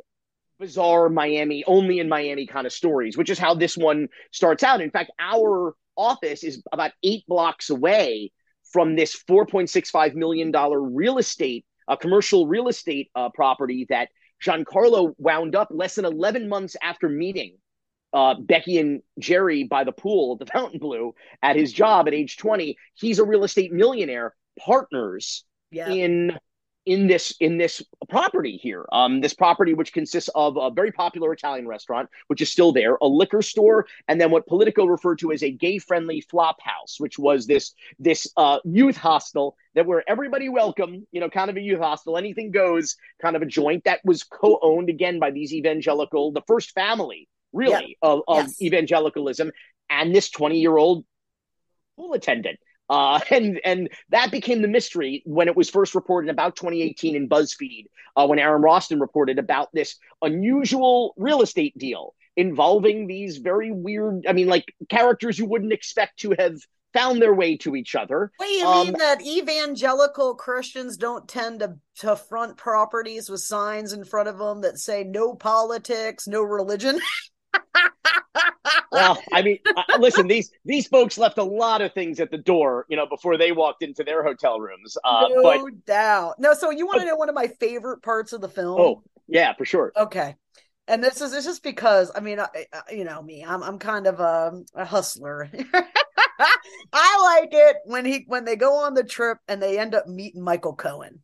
bizarre 0.59 1.09
Miami, 1.09 1.63
only 1.65 1.99
in 1.99 2.09
Miami 2.09 2.47
kind 2.47 2.65
of 2.65 2.73
stories, 2.73 3.17
which 3.17 3.29
is 3.29 3.39
how 3.39 3.53
this 3.53 3.77
one 3.77 4.07
starts 4.31 4.63
out. 4.63 4.81
In 4.81 4.91
fact, 4.91 5.11
our 5.19 5.75
office 5.97 6.43
is 6.43 6.61
about 6.71 6.91
eight 7.03 7.25
blocks 7.27 7.69
away 7.69 8.31
from 8.71 8.95
this 8.95 9.15
$4.65 9.29 10.15
million 10.15 10.51
real 10.93 11.17
estate, 11.17 11.65
uh, 11.87 11.95
commercial 11.95 12.47
real 12.47 12.67
estate 12.67 13.09
uh, 13.15 13.29
property 13.33 13.85
that 13.89 14.09
Giancarlo 14.43 15.13
wound 15.17 15.55
up 15.55 15.69
less 15.71 15.95
than 15.95 16.05
11 16.05 16.49
months 16.49 16.75
after 16.81 17.07
meeting 17.07 17.57
uh, 18.13 18.35
Becky 18.39 18.79
and 18.79 19.01
Jerry 19.19 19.63
by 19.65 19.83
the 19.83 19.91
pool 19.91 20.37
at 20.39 20.47
the 20.47 20.79
Bleau, 20.79 21.13
at 21.43 21.55
his 21.55 21.73
job 21.73 22.07
at 22.07 22.13
age 22.13 22.37
20. 22.37 22.77
He's 22.93 23.19
a 23.19 23.25
real 23.25 23.43
estate 23.43 23.71
millionaire, 23.73 24.33
partners 24.57 25.43
yeah. 25.71 25.89
in 25.89 26.37
in 26.85 27.07
this 27.07 27.33
in 27.39 27.57
this 27.57 27.81
property 28.09 28.57
here. 28.57 28.85
Um, 28.91 29.21
this 29.21 29.33
property 29.33 29.73
which 29.73 29.93
consists 29.93 30.29
of 30.35 30.57
a 30.57 30.69
very 30.69 30.91
popular 30.91 31.33
Italian 31.33 31.67
restaurant, 31.67 32.09
which 32.27 32.41
is 32.41 32.51
still 32.51 32.71
there, 32.71 32.97
a 33.01 33.07
liquor 33.07 33.41
store, 33.41 33.87
and 34.07 34.19
then 34.19 34.31
what 34.31 34.45
Politico 34.47 34.85
referred 34.85 35.19
to 35.19 35.31
as 35.31 35.43
a 35.43 35.51
gay-friendly 35.51 36.21
flop 36.21 36.57
house, 36.61 36.99
which 36.99 37.17
was 37.17 37.47
this 37.47 37.73
this 37.99 38.27
uh, 38.37 38.59
youth 38.63 38.97
hostel 38.97 39.55
that 39.73 39.85
where 39.85 40.03
everybody 40.07 40.47
welcome, 40.47 41.05
you 41.11 41.19
know, 41.19 41.29
kind 41.29 41.49
of 41.49 41.57
a 41.57 41.61
youth 41.61 41.79
hostel, 41.79 42.17
anything 42.17 42.51
goes, 42.51 42.95
kind 43.21 43.35
of 43.35 43.41
a 43.41 43.45
joint 43.45 43.83
that 43.83 43.99
was 44.05 44.23
co-owned 44.23 44.89
again 44.89 45.19
by 45.19 45.31
these 45.31 45.53
evangelical, 45.53 46.31
the 46.31 46.43
first 46.47 46.71
family 46.71 47.27
really, 47.51 47.97
of, 48.01 48.21
of 48.27 48.45
yes. 48.45 48.61
evangelicalism, 48.61 49.51
and 49.89 50.13
this 50.13 50.29
20 50.29 50.59
year 50.59 50.77
old 50.77 51.05
pool 51.95 52.13
attendant. 52.13 52.59
Uh, 52.89 53.19
and 53.31 53.59
and 53.63 53.89
that 54.09 54.31
became 54.31 54.61
the 54.61 54.67
mystery 54.67 55.23
when 55.25 55.47
it 55.47 55.55
was 55.55 55.69
first 55.69 55.95
reported 55.95 56.29
about 56.29 56.55
2018 56.55 57.15
in 57.15 57.29
BuzzFeed, 57.29 57.85
uh, 58.15 58.25
when 58.27 58.39
Aram 58.39 58.61
Roston 58.61 59.01
reported 59.01 59.39
about 59.39 59.69
this 59.73 59.95
unusual 60.21 61.13
real 61.17 61.41
estate 61.41 61.77
deal 61.77 62.15
involving 62.37 63.07
these 63.07 63.37
very 63.37 63.71
weird, 63.71 64.25
I 64.27 64.33
mean, 64.33 64.47
like 64.47 64.65
characters 64.89 65.39
you 65.39 65.45
wouldn't 65.45 65.73
expect 65.73 66.19
to 66.19 66.35
have 66.37 66.57
found 66.93 67.21
their 67.21 67.33
way 67.33 67.57
to 67.57 67.75
each 67.75 67.93
other. 67.93 68.31
Wait, 68.39 68.59
you 68.59 68.65
um, 68.65 68.87
mean 68.87 68.97
that 68.97 69.21
evangelical 69.21 70.33
Christians 70.35 70.95
don't 70.95 71.27
tend 71.27 71.59
to, 71.59 71.75
to 71.97 72.15
front 72.15 72.55
properties 72.57 73.29
with 73.29 73.41
signs 73.41 73.91
in 73.93 74.05
front 74.05 74.29
of 74.29 74.37
them 74.37 74.61
that 74.61 74.79
say 74.79 75.03
no 75.03 75.35
politics, 75.35 76.27
no 76.27 76.41
religion? 76.41 76.99
well, 78.91 79.21
I 79.31 79.41
mean, 79.41 79.59
listen 79.99 80.27
these 80.27 80.51
these 80.63 80.87
folks 80.87 81.17
left 81.17 81.37
a 81.37 81.43
lot 81.43 81.81
of 81.81 81.93
things 81.93 82.19
at 82.19 82.31
the 82.31 82.37
door, 82.37 82.85
you 82.89 82.97
know, 82.97 83.05
before 83.05 83.37
they 83.37 83.51
walked 83.51 83.83
into 83.83 84.03
their 84.03 84.23
hotel 84.23 84.59
rooms. 84.59 84.97
Uh, 85.03 85.27
no 85.29 85.41
but, 85.41 85.85
doubt. 85.85 86.35
No, 86.39 86.53
so 86.53 86.71
you 86.71 86.85
want 86.85 86.99
to 87.01 87.05
know 87.05 87.15
one 87.15 87.29
of 87.29 87.35
my 87.35 87.47
favorite 87.47 88.01
parts 88.01 88.33
of 88.33 88.41
the 88.41 88.49
film? 88.49 88.79
Oh, 88.79 89.03
yeah, 89.27 89.53
for 89.53 89.65
sure. 89.65 89.91
Okay. 89.95 90.35
And 90.87 91.03
this 91.03 91.19
is 91.19 91.33
it's 91.33 91.45
just 91.45 91.63
because 91.63 92.11
I 92.15 92.19
mean, 92.19 92.39
I, 92.39 92.47
you 92.91 93.03
know 93.03 93.21
me, 93.21 93.43
I'm 93.43 93.63
I'm 93.63 93.79
kind 93.79 94.07
of 94.07 94.19
a, 94.19 94.61
a 94.75 94.85
hustler. 94.85 95.49
I 96.93 97.39
like 97.41 97.49
it 97.53 97.77
when 97.85 98.05
he 98.05 98.23
when 98.27 98.45
they 98.45 98.55
go 98.55 98.75
on 98.75 98.93
the 98.93 99.03
trip 99.03 99.39
and 99.47 99.61
they 99.61 99.79
end 99.79 99.95
up 99.95 100.07
meeting 100.07 100.43
Michael 100.43 100.75
Cohen. 100.75 101.21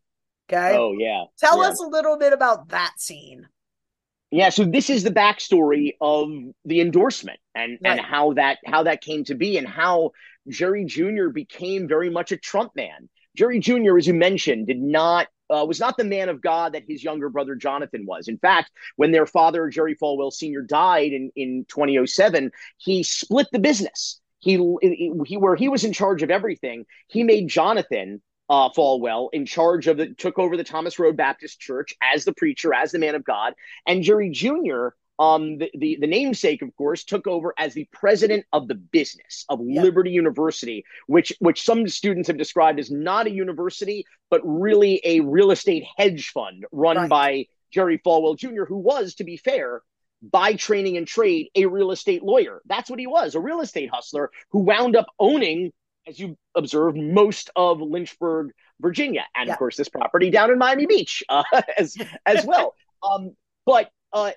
Okay. 0.50 0.76
Oh 0.76 0.94
yeah. 0.98 1.26
Tell 1.38 1.62
yeah. 1.62 1.70
us 1.70 1.80
a 1.80 1.88
little 1.88 2.18
bit 2.18 2.34
about 2.34 2.70
that 2.70 2.94
scene. 2.98 3.48
Yeah, 4.32 4.50
so 4.50 4.64
this 4.64 4.90
is 4.90 5.04
the 5.04 5.12
backstory 5.12 5.96
of 6.00 6.30
the 6.64 6.80
endorsement 6.80 7.40
and 7.54 7.78
right. 7.84 7.92
and 7.92 8.00
how 8.00 8.34
that 8.34 8.60
how 8.66 8.84
that 8.84 9.02
came 9.02 9.26
to 9.26 9.36
be 9.36 9.58
and 9.58 9.68
how 9.68 10.12
Jerry 10.48 10.86
Jr. 10.86 11.28
became 11.28 11.88
very 11.88 12.10
much 12.10 12.32
a 12.32 12.38
Trump 12.38 12.74
man. 12.76 13.10
Jerry 13.36 13.60
Jr., 13.60 13.98
as 13.98 14.08
you 14.08 14.14
mentioned, 14.14 14.68
did 14.68 14.82
not 14.82 15.28
uh, 15.50 15.66
was 15.66 15.82
not 15.82 15.98
the 15.98 16.06
man 16.06 16.30
of 16.30 16.42
God 16.42 16.74
that 16.74 16.84
his 16.88 17.04
younger 17.04 17.28
brother 17.28 17.56
Jonathan 17.56 18.06
was. 18.06 18.30
In 18.30 18.38
fact, 18.38 18.72
when 18.96 19.12
their 19.12 19.26
father 19.26 19.68
Jerry 19.68 19.96
Falwell 19.96 20.32
Sr. 20.32 20.62
died 20.62 21.12
in 21.12 21.30
in 21.36 21.66
2007, 21.68 22.52
he 22.78 23.04
split 23.04 23.48
the 23.52 23.60
business. 23.60 24.22
He, 24.40 24.54
he 24.82 25.38
where 25.38 25.56
he 25.56 25.70
was 25.70 25.84
in 25.84 25.94
charge 25.94 26.24
of 26.24 26.32
everything. 26.32 26.86
He 27.08 27.24
made 27.24 27.48
Jonathan 27.48 28.22
uh, 28.52 28.70
Falwell 28.70 29.30
in 29.32 29.46
charge 29.46 29.88
of 29.88 29.96
the 29.96 30.14
took 30.14 30.38
over 30.38 30.58
the 30.58 30.64
Thomas 30.64 31.00
Road 31.00 31.16
Baptist 31.16 31.60
Church 31.60 31.96
as 32.04 32.26
the 32.26 32.34
preacher, 32.34 32.74
as 32.74 32.92
the 32.92 33.00
man 33.00 33.16
of 33.16 33.24
God, 33.24 33.54
and 33.88 34.04
Jerry 34.04 34.30
Jr. 34.30 34.90
Um, 35.20 35.60
the, 35.60 35.72
the, 35.74 35.98
the 36.02 36.08
namesake, 36.08 36.62
of 36.62 36.76
course, 36.76 37.04
took 37.04 37.28
over 37.28 37.54
as 37.58 37.74
the 37.74 37.88
president 37.94 38.46
of 38.52 38.68
the 38.68 38.76
business 38.76 39.46
of 39.50 39.60
yep. 39.64 39.84
Liberty 39.84 40.10
University, 40.12 40.84
which 41.08 41.32
which 41.40 41.64
some 41.64 41.88
students 41.88 42.28
have 42.28 42.38
described 42.38 42.80
as 42.80 42.92
not 42.92 43.28
a 43.28 43.32
university, 43.32 44.06
but 44.30 44.42
really 44.44 45.00
a 45.06 45.22
real 45.22 45.52
estate 45.52 45.86
hedge 45.96 46.30
fund 46.30 46.66
run 46.74 46.98
right. 46.98 47.10
by 47.10 47.46
Jerry 47.72 48.00
Falwell 48.00 48.38
Jr., 48.38 48.66
who 48.66 48.78
was, 48.78 49.16
to 49.16 49.24
be 49.24 49.38
fair, 49.38 49.82
by 50.22 50.56
training 50.56 50.98
and 50.98 51.08
trade, 51.08 51.50
a 51.56 51.68
real 51.68 51.92
estate 51.92 52.22
lawyer. 52.22 52.62
That's 52.66 52.90
what 52.90 53.00
he 53.00 53.08
was, 53.08 53.36
a 53.36 53.40
real 53.40 53.62
estate 53.62 53.90
hustler 53.92 54.30
who 54.50 54.60
wound 54.60 54.98
up 54.98 55.08
owning 55.20 55.72
as 56.08 56.20
you 56.20 56.38
observed, 56.56 56.98
most 56.98 57.50
of 57.56 57.82
Lynchburg, 57.82 58.52
Virginia, 58.80 59.26
and 59.36 59.48
yeah. 59.48 59.54
of 59.54 59.60
course 59.60 59.76
this 59.76 59.90
property 59.90 60.30
down 60.30 60.52
in 60.52 60.58
Miami 60.58 60.86
Beach 60.86 61.24
uh, 61.30 61.44
as 61.78 61.96
as 62.26 62.46
well. 62.46 62.76
Um, 63.04 63.36
but 63.66 63.90
uh, 64.14 64.30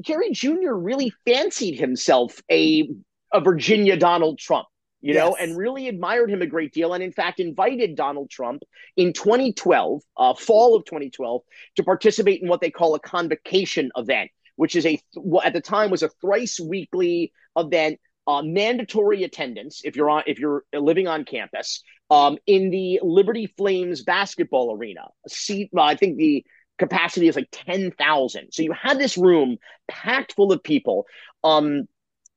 Jerry 0.00 0.30
Jr. 0.30 0.72
really 0.72 1.12
fancied 1.26 1.78
himself 1.78 2.40
a 2.50 2.88
a 3.34 3.40
Virginia 3.42 3.98
Donald 3.98 4.38
Trump, 4.38 4.66
you 5.02 5.12
yes. 5.12 5.22
know, 5.22 5.36
and 5.36 5.58
really 5.58 5.88
admired 5.88 6.30
him 6.30 6.40
a 6.40 6.46
great 6.46 6.72
deal, 6.72 6.94
and 6.94 7.04
in 7.04 7.12
fact 7.12 7.38
invited 7.38 7.96
Donald 7.96 8.30
Trump 8.30 8.62
in 8.96 9.12
2012, 9.12 10.00
uh, 10.16 10.32
fall 10.32 10.74
of 10.74 10.86
2012, 10.86 11.42
to 11.76 11.82
participate 11.82 12.40
in 12.40 12.48
what 12.48 12.62
they 12.62 12.70
call 12.70 12.94
a 12.94 13.00
convocation 13.00 13.90
event, 13.94 14.30
which 14.56 14.74
is 14.74 14.86
a 14.86 14.98
at 15.44 15.52
the 15.52 15.60
time 15.60 15.90
was 15.90 16.02
a 16.02 16.08
thrice 16.08 16.58
weekly 16.58 17.30
event 17.56 18.00
uh, 18.28 18.42
mandatory 18.42 19.24
attendance 19.24 19.80
if 19.84 19.96
you're 19.96 20.10
on 20.10 20.22
if 20.26 20.38
you're 20.38 20.62
living 20.72 21.08
on 21.08 21.24
campus 21.24 21.82
um, 22.10 22.36
in 22.46 22.70
the 22.70 23.00
Liberty 23.02 23.46
Flames 23.56 24.02
basketball 24.02 24.76
arena. 24.76 25.06
Seat, 25.26 25.70
I 25.76 25.96
think 25.96 26.18
the 26.18 26.44
capacity 26.78 27.26
is 27.26 27.36
like 27.36 27.48
ten 27.50 27.90
thousand. 27.90 28.52
So 28.52 28.62
you 28.62 28.72
had 28.72 28.98
this 28.98 29.16
room 29.16 29.56
packed 29.88 30.34
full 30.34 30.52
of 30.52 30.62
people. 30.62 31.06
Um, 31.42 31.88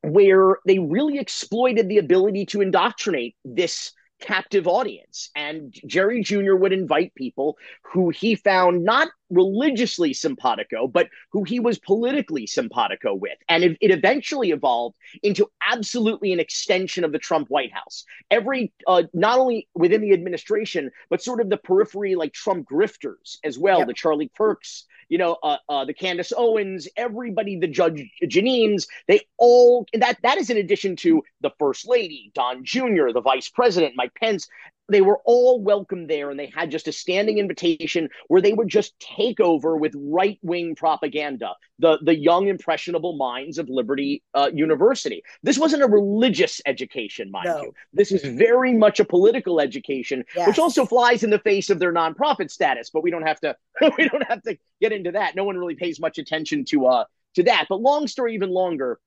where 0.04 0.58
they 0.66 0.80
really 0.80 1.20
exploited 1.20 1.88
the 1.88 2.00
ability 2.00 2.48
to 2.48 2.62
indoctrinate 2.62 3.36
this 3.46 3.92
captive 4.20 4.68
audience. 4.68 5.30
And 5.36 5.76
Jerry 5.86 6.24
Jr. 6.24 6.56
would 6.56 6.74
invite 6.74 7.14
people 7.14 7.58
who 7.84 8.10
he 8.10 8.34
found 8.34 8.84
not 8.84 9.10
religiously 9.32 10.14
simpatico, 10.14 10.88
but 10.88 11.10
who 11.32 11.44
he 11.44 11.60
was 11.60 11.80
politically 11.80 12.46
simpatico 12.46 13.14
with. 13.14 13.38
And 13.50 13.64
it, 13.64 13.78
it 13.82 13.92
eventually 13.92 14.52
evolved 14.52 14.98
into 15.24 15.50
absolutely 15.68 16.34
an 16.34 16.40
extension 16.40 17.04
of 17.04 17.12
the 17.12 17.20
Trump 17.20 17.50
White 17.50 17.74
House. 17.74 18.06
Every, 18.30 18.72
uh, 18.88 19.04
not 19.14 19.40
only 19.40 19.68
within 19.74 20.02
the 20.02 20.14
administration, 20.14 20.92
but 21.10 21.24
sort 21.24 21.42
of 21.42 21.50
the 21.50 21.58
periphery, 21.58 22.16
like 22.16 22.34
Trump 22.34 22.68
grifters 22.70 23.38
as 23.44 23.58
well, 23.58 23.86
the 23.86 23.94
Charlie 23.94 24.32
Kirks, 24.38 24.86
you 25.12 25.18
know, 25.18 25.38
uh, 25.44 25.58
uh, 25.68 25.84
the 25.84 25.94
Candace 25.94 26.32
Owens, 26.36 26.88
everybody, 26.96 27.60
the 27.60 27.68
Judge 27.68 28.10
Jeanine's, 28.24 28.88
they 29.10 29.20
all 29.38 29.86
that 29.94 30.18
that 30.24 30.38
is 30.38 30.50
in 30.50 30.56
addition 30.56 30.96
to 30.98 31.22
the 31.42 31.52
First 31.60 31.86
Lady, 31.86 32.32
Don 32.34 32.64
Jr., 32.64 33.12
the 33.14 33.22
Vice 33.22 33.50
President, 33.50 33.94
Mike 33.98 34.14
Pence 34.16 34.48
they 34.92 35.02
were 35.02 35.20
all 35.26 35.62
welcome 35.62 36.08
there 36.08 36.30
and 36.30 36.40
they 36.40 36.52
had 36.56 36.70
just 36.70 36.88
a 36.88 36.92
standing 36.92 37.38
invitation 37.38 38.10
where 38.28 38.42
they 38.42 38.54
would 38.54 38.68
just 38.68 39.00
take 39.00 39.40
over 39.40 39.76
with 39.76 39.94
right-wing 39.96 40.76
propaganda 40.76 41.54
the 41.80 41.98
the 42.04 42.16
young 42.16 42.48
impressionable 42.48 43.16
minds 43.18 43.58
of 43.58 43.70
liberty 43.70 44.24
uh, 44.34 44.50
university 44.54 45.24
this 45.44 45.58
wasn't 45.58 45.82
a 45.82 45.88
religious 45.88 46.62
education 46.66 47.32
mind 47.32 47.46
no. 47.46 47.62
you 47.62 47.74
this 47.94 48.12
is 48.12 48.24
very 48.38 48.74
much 48.74 49.00
a 49.00 49.06
political 49.06 49.60
education 49.60 50.24
yes. 50.36 50.48
which 50.48 50.60
also 50.60 50.86
flies 50.86 51.24
in 51.24 51.30
the 51.30 51.40
face 51.40 51.70
of 51.70 51.80
their 51.80 51.94
nonprofit 51.94 52.52
status 52.52 52.90
but 52.90 53.04
we 53.04 53.12
don't 53.12 53.28
have 53.28 53.40
to 53.40 53.56
we 53.98 54.08
don't 54.08 54.28
have 54.28 54.42
to 54.44 54.58
get 54.80 54.92
into 54.92 55.12
that 55.12 55.36
no 55.36 55.44
one 55.44 55.58
really 55.58 55.76
pays 55.76 56.00
much 56.00 56.18
attention 56.18 56.66
to 56.66 56.86
uh 56.86 57.06
to 57.36 57.44
that 57.44 57.66
but 57.70 57.82
long 57.82 58.08
story 58.08 58.34
even 58.34 58.50
longer 58.50 59.00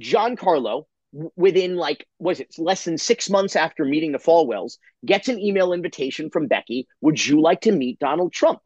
Giancarlo 0.00 0.84
within 1.36 1.76
like 1.76 2.06
was 2.18 2.40
it 2.40 2.54
less 2.58 2.84
than 2.84 2.98
six 2.98 3.30
months 3.30 3.56
after 3.56 3.84
meeting 3.84 4.12
the 4.12 4.18
Falwells, 4.18 4.78
gets 5.04 5.28
an 5.28 5.38
email 5.38 5.72
invitation 5.72 6.30
from 6.30 6.46
Becky. 6.46 6.86
Would 7.00 7.24
you 7.24 7.40
like 7.40 7.62
to 7.62 7.72
meet 7.72 7.98
Donald 7.98 8.32
Trump? 8.32 8.60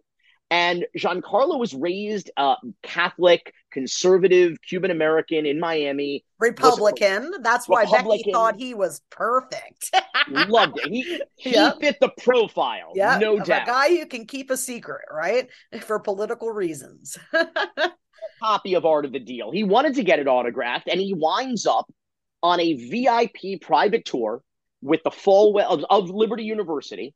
And 0.50 0.86
Giancarlo 0.96 1.58
was 1.58 1.74
raised 1.74 2.30
uh, 2.38 2.54
Catholic, 2.82 3.52
conservative, 3.70 4.56
Cuban 4.66 4.90
American 4.90 5.44
in 5.44 5.60
Miami. 5.60 6.24
Republican. 6.38 7.32
That's 7.42 7.68
why 7.68 7.84
Becky 7.84 8.32
thought 8.32 8.56
he 8.56 8.72
was 8.72 9.02
perfect. 9.10 9.94
loved 10.30 10.78
it. 10.78 10.88
He, 10.88 11.20
he 11.36 11.50
yep. 11.50 11.78
fit 11.80 11.98
the 12.00 12.10
profile. 12.22 12.92
Yeah, 12.94 13.18
no 13.18 13.38
doubt. 13.38 13.64
A 13.64 13.66
guy 13.66 13.88
who 13.90 14.06
can 14.06 14.24
keep 14.24 14.50
a 14.50 14.56
secret, 14.56 15.02
right? 15.10 15.48
For 15.82 15.98
political 15.98 16.50
reasons. 16.50 17.18
copy 18.40 18.74
of 18.74 18.86
Art 18.86 19.04
of 19.04 19.12
the 19.12 19.18
Deal. 19.18 19.50
He 19.50 19.64
wanted 19.64 19.94
to 19.94 20.02
get 20.02 20.18
it 20.18 20.28
autographed, 20.28 20.88
and 20.88 21.00
he 21.00 21.14
winds 21.14 21.66
up 21.66 21.90
on 22.42 22.60
a 22.60 22.74
VIP 22.74 23.60
private 23.60 24.04
tour 24.04 24.42
with 24.82 25.02
the 25.02 25.10
Falwell 25.10 25.68
of, 25.68 25.84
of 25.90 26.10
Liberty 26.10 26.44
University, 26.44 27.14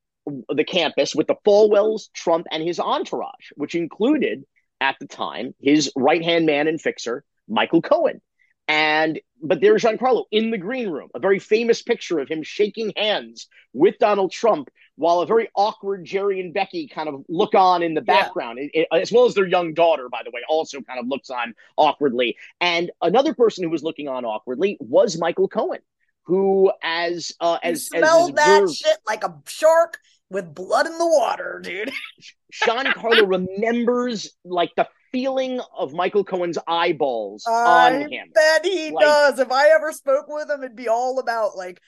the 0.49 0.65
campus, 0.65 1.15
with 1.15 1.27
the 1.27 1.37
Falwells, 1.45 2.09
Trump, 2.13 2.47
and 2.51 2.63
his 2.63 2.81
entourage, 2.81 3.51
which 3.55 3.75
included 3.75 4.45
at 4.81 4.97
the 5.01 5.07
time 5.07 5.55
his 5.61 5.93
right 5.97 6.23
hand 6.23 6.47
man 6.47 6.69
and 6.69 6.81
fixer, 6.81 7.25
Michael 7.49 7.83
Cohen. 7.83 8.21
And 8.69 9.21
but 9.43 9.61
there's 9.61 9.83
Giancarlo 9.83 10.25
in 10.31 10.51
the 10.51 10.59
green 10.59 10.89
room, 10.89 11.09
a 11.15 11.19
very 11.19 11.41
famous 11.41 11.83
picture 11.83 12.21
of 12.21 12.29
him 12.29 12.43
shaking 12.43 12.93
hands 12.97 13.49
with 13.73 13.99
Donald 13.99 14.31
Trump 14.31 14.71
while 14.97 15.21
a 15.21 15.27
very 15.27 15.49
awkward 15.57 16.05
Jerry 16.05 16.41
and 16.41 16.55
Becky 16.55 16.87
kind 16.87 17.09
of 17.09 17.25
look 17.29 17.55
on 17.55 17.83
in 17.83 17.95
the 17.95 18.01
background, 18.01 18.59
yeah. 18.61 18.83
it, 18.83 18.89
it, 18.93 19.01
as 19.01 19.11
well 19.11 19.25
as 19.25 19.35
their 19.35 19.47
young 19.47 19.75
daughter, 19.75 20.09
by 20.09 20.23
the 20.25 20.31
way, 20.31 20.43
also 20.49 20.81
kind 20.83 21.01
of 21.01 21.09
looks 21.09 21.31
on 21.31 21.55
awkwardly. 21.77 22.37
And 22.61 22.91
another 23.01 23.35
person 23.35 23.65
who 23.65 23.71
was 23.71 23.83
looking 23.83 24.07
on 24.09 24.25
awkwardly 24.25 24.77
was 24.81 25.19
Michael 25.19 25.49
Cohen, 25.49 25.81
who, 26.25 26.71
as 26.83 27.33
uh, 27.41 27.59
as 27.63 27.87
smelled 27.87 28.39
as 28.39 28.45
that 28.45 28.75
shit 28.75 28.99
like 29.09 29.25
a 29.25 29.35
shark 29.49 29.99
with 30.31 30.55
blood 30.55 30.87
in 30.87 30.97
the 30.99 31.07
water, 31.07 31.61
dude. 31.63 31.93
Giancarlo 32.65 33.29
remembers 33.29 34.31
like 34.45 34.71
the 34.77 34.89
feeling 35.13 35.61
of 35.77 35.93
Michael 35.93 36.25
Cohen's 36.25 36.59
eyeballs 36.67 37.45
I 37.47 37.93
on 38.03 38.11
him. 38.11 38.31
Bet 38.35 38.65
he 38.65 38.91
like, 38.91 39.05
does. 39.05 39.39
If 39.39 39.53
I 39.53 39.69
ever 39.69 39.93
spoke 39.93 40.27
with 40.29 40.51
him, 40.51 40.65
it'd 40.65 40.77
be 40.77 40.89
all 40.89 41.19
about 41.19 41.57
like 41.57 41.81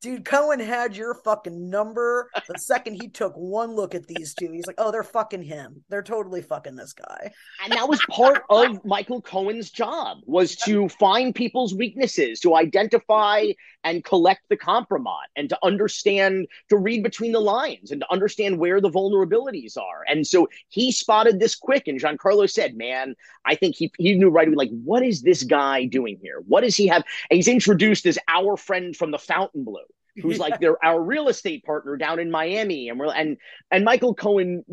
Dude, 0.00 0.24
Cohen 0.24 0.60
had 0.60 0.96
your 0.96 1.12
fucking 1.12 1.68
number 1.68 2.30
the 2.46 2.56
second 2.58 3.02
he 3.02 3.08
took 3.08 3.34
one 3.34 3.72
look 3.72 3.96
at 3.96 4.06
these 4.06 4.32
two. 4.32 4.52
He's 4.52 4.66
like, 4.68 4.76
oh, 4.78 4.92
they're 4.92 5.02
fucking 5.02 5.42
him. 5.42 5.82
They're 5.88 6.04
totally 6.04 6.40
fucking 6.40 6.76
this 6.76 6.92
guy. 6.92 7.32
And 7.64 7.72
that 7.72 7.88
was 7.88 8.00
part 8.08 8.44
of 8.50 8.84
Michael 8.84 9.20
Cohen's 9.20 9.70
job 9.70 10.18
was 10.24 10.54
to 10.56 10.88
find 10.88 11.34
people's 11.34 11.74
weaknesses, 11.74 12.38
to 12.40 12.54
identify 12.54 13.46
and 13.82 14.04
collect 14.04 14.42
the 14.48 14.56
compromise 14.56 15.26
and 15.34 15.48
to 15.48 15.58
understand, 15.64 16.46
to 16.68 16.76
read 16.76 17.02
between 17.02 17.32
the 17.32 17.40
lines 17.40 17.90
and 17.90 18.00
to 18.00 18.12
understand 18.12 18.56
where 18.56 18.80
the 18.80 18.90
vulnerabilities 18.90 19.76
are. 19.76 20.04
And 20.06 20.24
so 20.24 20.48
he 20.68 20.92
spotted 20.92 21.40
this 21.40 21.56
quick. 21.56 21.88
And 21.88 22.00
Giancarlo 22.00 22.48
said, 22.48 22.76
man, 22.76 23.16
I 23.44 23.56
think 23.56 23.74
he, 23.74 23.90
he 23.98 24.14
knew 24.14 24.28
right 24.28 24.46
away, 24.46 24.56
like, 24.56 24.82
what 24.84 25.02
is 25.02 25.22
this 25.22 25.42
guy 25.42 25.86
doing 25.86 26.18
here? 26.22 26.42
What 26.46 26.60
does 26.60 26.76
he 26.76 26.86
have? 26.86 27.02
And 27.30 27.36
he's 27.36 27.48
introduced 27.48 28.06
as 28.06 28.16
our 28.28 28.56
friend 28.56 28.94
from 28.94 29.10
the 29.10 29.18
Fontainebleau 29.18 29.87
who's 30.22 30.38
like 30.46 30.60
their 30.60 30.82
our 30.84 31.02
real 31.02 31.28
estate 31.28 31.64
partner 31.64 31.96
down 31.96 32.18
in 32.18 32.30
Miami, 32.30 32.88
and 32.88 32.98
we're 32.98 33.12
and 33.12 33.36
and 33.70 33.84
Michael 33.84 34.14
Cohen 34.14 34.64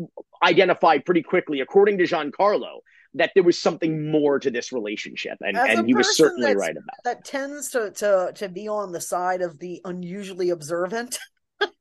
identified 0.42 1.04
pretty 1.04 1.22
quickly, 1.22 1.60
according 1.60 1.98
to 1.98 2.04
Giancarlo, 2.04 2.80
that 3.14 3.32
there 3.34 3.42
was 3.42 3.58
something 3.58 4.10
more 4.10 4.38
to 4.38 4.50
this 4.50 4.72
relationship, 4.72 5.38
and, 5.40 5.56
and 5.56 5.86
he 5.86 5.94
was 5.94 6.16
certainly 6.16 6.54
right 6.54 6.72
about 6.72 7.04
that. 7.04 7.24
Tends 7.24 7.70
to 7.70 7.90
to 7.92 8.32
to 8.34 8.48
be 8.48 8.68
on 8.68 8.92
the 8.92 9.00
side 9.00 9.42
of 9.42 9.58
the 9.58 9.80
unusually 9.84 10.50
observant. 10.50 11.18
like 11.60 11.72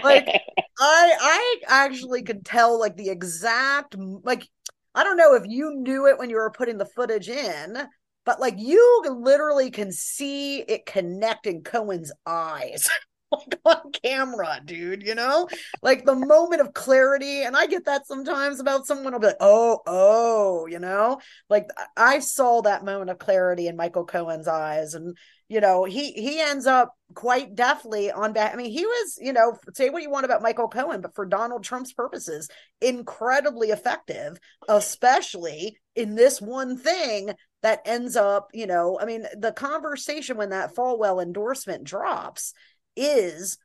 I 0.00 0.40
I 0.80 1.60
actually 1.68 2.22
could 2.22 2.44
tell 2.44 2.78
like 2.78 2.96
the 2.96 3.10
exact 3.10 3.96
like 4.24 4.48
I 4.94 5.04
don't 5.04 5.16
know 5.16 5.34
if 5.34 5.44
you 5.46 5.74
knew 5.74 6.06
it 6.06 6.18
when 6.18 6.30
you 6.30 6.36
were 6.36 6.50
putting 6.50 6.78
the 6.78 6.86
footage 6.86 7.28
in, 7.28 7.76
but 8.24 8.40
like 8.40 8.54
you 8.58 9.02
literally 9.08 9.70
can 9.70 9.92
see 9.92 10.60
it 10.60 10.86
connect 10.86 11.46
in 11.46 11.62
Cohen's 11.62 12.12
eyes. 12.26 12.88
like 13.32 13.60
on 13.64 13.92
camera, 13.92 14.60
dude, 14.64 15.02
you 15.02 15.14
know? 15.14 15.48
Like 15.82 16.04
the 16.04 16.14
moment 16.14 16.60
of 16.60 16.74
clarity. 16.74 17.42
And 17.42 17.56
I 17.56 17.66
get 17.66 17.86
that 17.86 18.06
sometimes 18.06 18.60
about 18.60 18.86
someone 18.86 19.12
will 19.12 19.20
be 19.20 19.28
like, 19.28 19.36
oh, 19.40 19.80
oh, 19.86 20.66
you 20.66 20.78
know? 20.78 21.20
Like 21.48 21.68
I 21.96 22.18
saw 22.20 22.62
that 22.62 22.84
moment 22.84 23.10
of 23.10 23.18
clarity 23.18 23.68
in 23.68 23.76
Michael 23.76 24.04
Cohen's 24.04 24.48
eyes. 24.48 24.94
And, 24.94 25.16
you 25.48 25.60
know, 25.60 25.84
he 25.84 26.12
he 26.12 26.40
ends 26.40 26.66
up 26.66 26.94
quite 27.14 27.54
deftly 27.54 28.10
on 28.10 28.32
back. 28.32 28.52
I 28.52 28.56
mean, 28.56 28.70
he 28.70 28.84
was, 28.84 29.18
you 29.20 29.32
know, 29.32 29.56
say 29.74 29.90
what 29.90 30.02
you 30.02 30.10
want 30.10 30.24
about 30.24 30.42
Michael 30.42 30.68
Cohen, 30.68 31.00
but 31.00 31.14
for 31.14 31.26
Donald 31.26 31.64
Trump's 31.64 31.92
purposes, 31.92 32.48
incredibly 32.80 33.68
effective, 33.68 34.38
especially 34.68 35.78
in 35.94 36.14
this 36.14 36.40
one 36.40 36.76
thing 36.76 37.30
that 37.64 37.80
ends 37.86 38.14
up, 38.14 38.50
you 38.52 38.66
know, 38.66 38.98
I 39.00 39.06
mean, 39.06 39.24
the 39.38 39.50
conversation 39.50 40.36
when 40.36 40.50
that 40.50 40.74
Falwell 40.74 41.22
endorsement 41.22 41.82
drops 41.84 42.52
is 42.94 43.56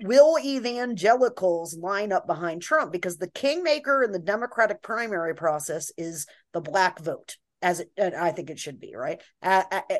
will 0.00 0.38
evangelicals 0.38 1.76
line 1.76 2.12
up 2.12 2.24
behind 2.24 2.62
Trump? 2.62 2.92
Because 2.92 3.16
the 3.16 3.28
kingmaker 3.28 4.04
in 4.04 4.12
the 4.12 4.20
Democratic 4.20 4.80
primary 4.80 5.34
process 5.34 5.90
is 5.98 6.26
the 6.52 6.60
black 6.60 7.00
vote 7.00 7.36
as 7.62 7.80
it, 7.80 7.90
I 7.96 8.30
think 8.30 8.50
it 8.50 8.58
should 8.58 8.78
be, 8.78 8.94
right? 8.94 9.20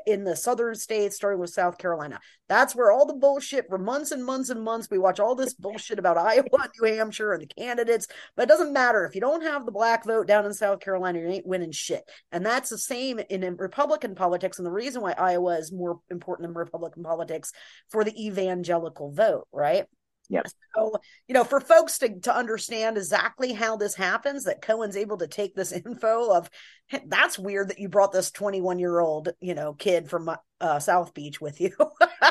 in 0.07 0.25
the 0.25 0.37
southern 0.37 0.75
states, 0.75 1.16
starting 1.16 1.40
with 1.40 1.51
South 1.51 1.79
Carolina. 1.79 2.21
That's 2.49 2.75
where 2.75 2.92
all 2.92 3.07
the 3.07 3.14
bullshit 3.14 3.68
for 3.68 3.79
months 3.79 4.11
and 4.11 4.25
months 4.25 4.51
and 4.51 4.62
months. 4.62 4.88
We 4.90 4.99
watch 4.99 5.21
all 5.21 5.35
this 5.35 5.55
bullshit 5.55 5.99
about 5.99 6.16
Iowa, 6.18 6.44
New 6.81 6.94
Hampshire, 6.94 7.33
and 7.33 7.42
the 7.42 7.47
candidates, 7.47 8.07
but 8.37 8.44
it 8.44 8.49
doesn't 8.49 8.73
matter. 8.73 9.05
If 9.05 9.14
you 9.14 9.21
don't 9.21 9.42
have 9.42 9.66
the 9.66 9.73
black 9.73 10.05
vote 10.05 10.27
down 10.27 10.47
in 10.47 10.55
South 10.55 10.81
Carolina, 10.81 11.18
you 11.18 11.29
ain't 11.29 11.47
winning 11.47 11.73
shit. 11.73 12.03
And 12.33 12.44
that's 12.44 12.71
the 12.71 12.79
same 12.79 13.18
in, 13.18 13.42
in 13.42 13.57
Republican 13.57 14.14
politics. 14.14 14.59
And 14.59 14.66
the 14.66 14.73
reason 14.73 15.03
why 15.03 15.12
Iowa 15.12 15.59
is 15.59 15.73
more 15.73 16.01
important 16.11 16.49
than 16.49 16.55
Republican 16.55 17.03
politics 17.03 17.53
for 17.88 18.05
the 18.05 18.27
evangelical 18.27 19.11
vote, 19.12 19.49
right? 19.53 19.87
Yeah. 20.28 20.42
So, 20.74 20.96
you 21.26 21.34
know, 21.34 21.44
for 21.44 21.60
folks 21.60 21.98
to, 21.98 22.20
to 22.20 22.36
understand 22.36 22.96
exactly 22.98 23.52
how 23.52 23.76
this 23.76 23.94
happens, 23.94 24.44
that 24.44 24.60
Cohen's 24.60 24.96
able 24.96 25.16
to 25.18 25.26
take 25.26 25.54
this 25.54 25.72
info 25.86 26.30
of 26.34 26.50
hey, 26.88 27.00
that's 27.06 27.38
weird 27.38 27.68
that 27.68 27.78
you 27.78 27.88
brought 27.88 28.12
this 28.12 28.30
21 28.30 28.78
year 28.78 29.00
old, 29.00 29.30
you 29.40 29.54
know, 29.54 29.72
kid 29.74 30.08
from 30.08 30.30
uh, 30.60 30.78
South 30.78 31.14
Beach 31.14 31.40
with 31.40 31.60
you 31.60 31.72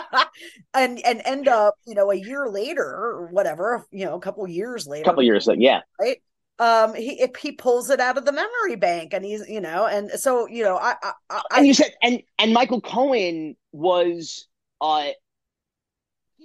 and, 0.73 0.99
and 1.03 1.21
end 1.25 1.47
up, 1.47 1.75
you 1.86 1.95
know, 1.95 2.12
a 2.12 2.15
year 2.15 2.47
later 2.49 2.83
or 2.83 3.27
whatever, 3.31 3.86
you 3.91 4.05
know, 4.05 4.15
a 4.15 4.19
couple 4.19 4.47
years 4.47 4.86
later, 4.88 5.03
a 5.03 5.05
couple 5.05 5.23
years 5.23 5.47
later. 5.47 5.62
Yeah. 5.62 5.81
Right. 5.99 6.21
um 6.60 6.93
he 6.93 7.27
he 7.39 7.51
pulls 7.51 7.89
it 7.89 7.99
out 7.99 8.17
of 8.17 8.25
the 8.25 8.31
memory 8.31 8.75
bank 8.75 9.13
and 9.13 9.23
he's 9.23 9.47
you 9.47 9.62
know 9.62 9.86
and 9.86 10.10
so 10.12 10.47
you 10.47 10.63
know 10.63 10.75
i 10.77 10.95
i, 11.03 11.12
I 11.29 11.41
and 11.57 11.67
you 11.67 11.73
said 11.75 11.93
and 12.01 12.21
and 12.39 12.51
michael 12.51 12.81
cohen 12.81 13.55
was 13.71 14.47
uh 14.81 15.10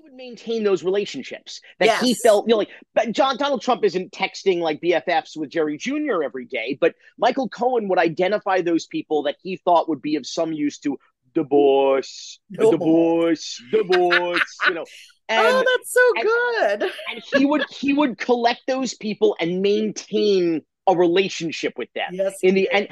would 0.02 0.12
maintain 0.14 0.64
those 0.64 0.82
relationships 0.82 1.60
that 1.78 1.86
yes. 1.86 2.00
he 2.00 2.14
felt 2.14 2.46
you 2.46 2.52
know 2.52 2.58
like 2.58 2.70
but 2.94 3.12
john 3.12 3.36
donald 3.36 3.62
trump 3.62 3.84
isn't 3.84 4.10
texting 4.12 4.60
like 4.60 4.80
bffs 4.80 5.36
with 5.36 5.48
jerry 5.48 5.76
jr 5.76 6.22
every 6.24 6.44
day 6.44 6.76
but 6.80 6.94
michael 7.18 7.48
cohen 7.48 7.88
would 7.88 7.98
identify 7.98 8.60
those 8.60 8.86
people 8.86 9.22
that 9.22 9.36
he 9.42 9.56
thought 9.56 9.88
would 9.88 10.02
be 10.02 10.16
of 10.16 10.26
some 10.26 10.52
use 10.52 10.78
to 10.78 10.98
the 11.34 11.44
boss, 11.44 12.40
the 12.50 12.70
divorce 12.70 13.62
divorce 13.70 13.88
divorce 13.90 14.56
you 14.68 14.74
know 14.74 14.84
oh, 15.28 15.28
and, 15.28 15.46
oh, 15.46 15.64
that's 15.76 15.92
so 15.92 16.00
and, 16.16 16.80
good. 16.80 16.92
and 17.10 17.22
he 17.34 17.46
would 17.46 17.64
he 17.70 17.92
would 17.92 18.18
collect 18.18 18.62
those 18.66 18.94
people 18.94 19.36
and 19.40 19.62
maintain 19.62 20.62
a 20.88 20.96
relationship 20.96 21.74
with 21.76 21.92
them 21.94 22.08
yes, 22.12 22.34
in 22.42 22.54
the 22.54 22.70
end 22.70 22.88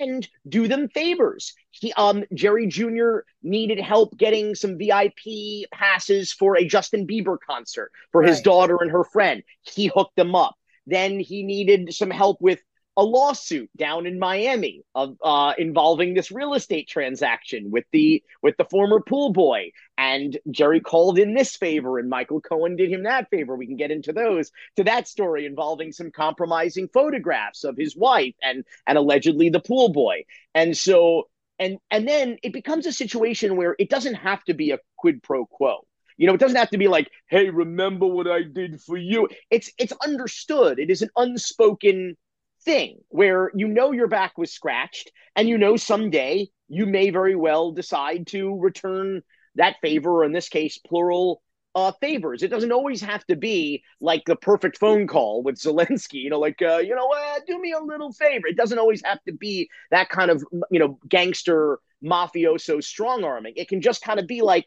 and 0.00 0.28
do 0.48 0.68
them 0.68 0.88
favors. 0.88 1.54
He 1.70 1.92
um 1.94 2.24
Jerry 2.34 2.66
Jr. 2.66 3.20
needed 3.42 3.80
help 3.80 4.16
getting 4.16 4.54
some 4.54 4.78
VIP 4.78 5.68
passes 5.72 6.32
for 6.32 6.56
a 6.56 6.64
Justin 6.64 7.06
Bieber 7.06 7.38
concert 7.44 7.92
for 8.12 8.20
right. 8.20 8.30
his 8.30 8.40
daughter 8.40 8.78
and 8.80 8.90
her 8.90 9.04
friend. 9.04 9.42
He 9.62 9.86
hooked 9.86 10.16
them 10.16 10.34
up. 10.34 10.54
Then 10.86 11.20
he 11.20 11.42
needed 11.42 11.94
some 11.94 12.10
help 12.10 12.40
with 12.40 12.60
a 13.00 13.02
lawsuit 13.02 13.70
down 13.78 14.06
in 14.06 14.18
Miami 14.18 14.82
of 14.94 15.16
uh, 15.24 15.54
involving 15.56 16.12
this 16.12 16.30
real 16.30 16.52
estate 16.52 16.86
transaction 16.86 17.70
with 17.70 17.86
the 17.92 18.22
with 18.42 18.58
the 18.58 18.66
former 18.66 19.00
pool 19.00 19.32
boy. 19.32 19.70
And 19.96 20.36
Jerry 20.50 20.80
called 20.80 21.18
in 21.18 21.32
this 21.32 21.56
favor, 21.56 21.98
and 21.98 22.10
Michael 22.10 22.42
Cohen 22.42 22.76
did 22.76 22.90
him 22.90 23.04
that 23.04 23.30
favor. 23.30 23.56
We 23.56 23.66
can 23.66 23.78
get 23.78 23.90
into 23.90 24.12
those 24.12 24.52
to 24.76 24.84
that 24.84 25.08
story 25.08 25.46
involving 25.46 25.92
some 25.92 26.10
compromising 26.10 26.88
photographs 26.88 27.64
of 27.64 27.74
his 27.74 27.96
wife 27.96 28.34
and 28.42 28.66
and 28.86 28.98
allegedly 28.98 29.48
the 29.48 29.60
pool 29.60 29.94
boy. 29.94 30.24
And 30.54 30.76
so 30.76 31.28
and 31.58 31.78
and 31.90 32.06
then 32.06 32.36
it 32.42 32.52
becomes 32.52 32.84
a 32.84 32.92
situation 32.92 33.56
where 33.56 33.76
it 33.78 33.88
doesn't 33.88 34.16
have 34.16 34.44
to 34.44 34.52
be 34.52 34.72
a 34.72 34.78
quid 34.98 35.22
pro 35.22 35.46
quo. 35.46 35.86
You 36.18 36.26
know, 36.26 36.34
it 36.34 36.40
doesn't 36.40 36.58
have 36.58 36.68
to 36.70 36.78
be 36.78 36.88
like, 36.88 37.10
"Hey, 37.30 37.48
remember 37.48 38.06
what 38.06 38.26
I 38.26 38.42
did 38.42 38.82
for 38.82 38.98
you." 38.98 39.30
It's 39.50 39.72
it's 39.78 39.94
understood. 40.04 40.78
It 40.78 40.90
is 40.90 41.00
an 41.00 41.08
unspoken 41.16 42.18
thing 42.64 42.98
where 43.08 43.50
you 43.54 43.68
know 43.68 43.92
your 43.92 44.08
back 44.08 44.36
was 44.36 44.52
scratched 44.52 45.10
and 45.36 45.48
you 45.48 45.56
know 45.56 45.76
someday 45.76 46.46
you 46.68 46.86
may 46.86 47.10
very 47.10 47.34
well 47.34 47.72
decide 47.72 48.26
to 48.26 48.58
return 48.58 49.22
that 49.56 49.76
favor 49.80 50.10
or 50.10 50.24
in 50.24 50.32
this 50.32 50.48
case 50.48 50.78
plural 50.78 51.42
uh, 51.74 51.92
favors. 52.00 52.42
It 52.42 52.48
doesn't 52.48 52.72
always 52.72 53.00
have 53.00 53.24
to 53.26 53.36
be 53.36 53.82
like 54.00 54.24
the 54.26 54.36
perfect 54.36 54.78
phone 54.78 55.06
call 55.06 55.42
with 55.42 55.56
Zelensky, 55.56 56.14
you 56.14 56.30
know, 56.30 56.40
like, 56.40 56.60
uh, 56.62 56.78
you 56.78 56.94
know, 56.94 57.08
uh, 57.08 57.40
do 57.46 57.60
me 57.60 57.72
a 57.72 57.82
little 57.82 58.12
favor. 58.12 58.46
It 58.46 58.56
doesn't 58.56 58.78
always 58.78 59.02
have 59.04 59.22
to 59.24 59.32
be 59.32 59.68
that 59.90 60.08
kind 60.08 60.30
of, 60.30 60.44
you 60.70 60.80
know, 60.80 60.98
gangster 61.08 61.78
mafioso 62.04 62.82
strong 62.82 63.24
arming. 63.24 63.54
It 63.56 63.68
can 63.68 63.80
just 63.82 64.02
kind 64.02 64.18
of 64.18 64.26
be 64.26 64.42
like, 64.42 64.66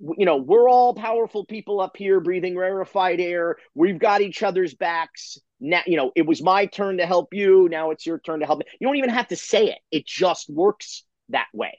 you 0.00 0.24
know, 0.24 0.36
we're 0.36 0.70
all 0.70 0.94
powerful 0.94 1.44
people 1.44 1.80
up 1.80 1.96
here 1.96 2.20
breathing 2.20 2.56
rarefied 2.56 3.20
air. 3.20 3.56
We've 3.74 3.98
got 3.98 4.20
each 4.20 4.42
other's 4.42 4.74
backs. 4.74 5.38
Now, 5.60 5.82
you 5.86 5.96
know, 5.96 6.12
it 6.14 6.26
was 6.26 6.42
my 6.42 6.66
turn 6.66 6.98
to 6.98 7.06
help 7.06 7.34
you. 7.34 7.68
Now 7.70 7.90
it's 7.90 8.06
your 8.06 8.18
turn 8.18 8.40
to 8.40 8.46
help 8.46 8.60
me. 8.60 8.66
You 8.80 8.86
don't 8.86 8.96
even 8.96 9.10
have 9.10 9.28
to 9.28 9.36
say 9.36 9.70
it. 9.70 9.78
It 9.90 10.06
just 10.06 10.48
works 10.48 11.04
that 11.30 11.48
way. 11.52 11.78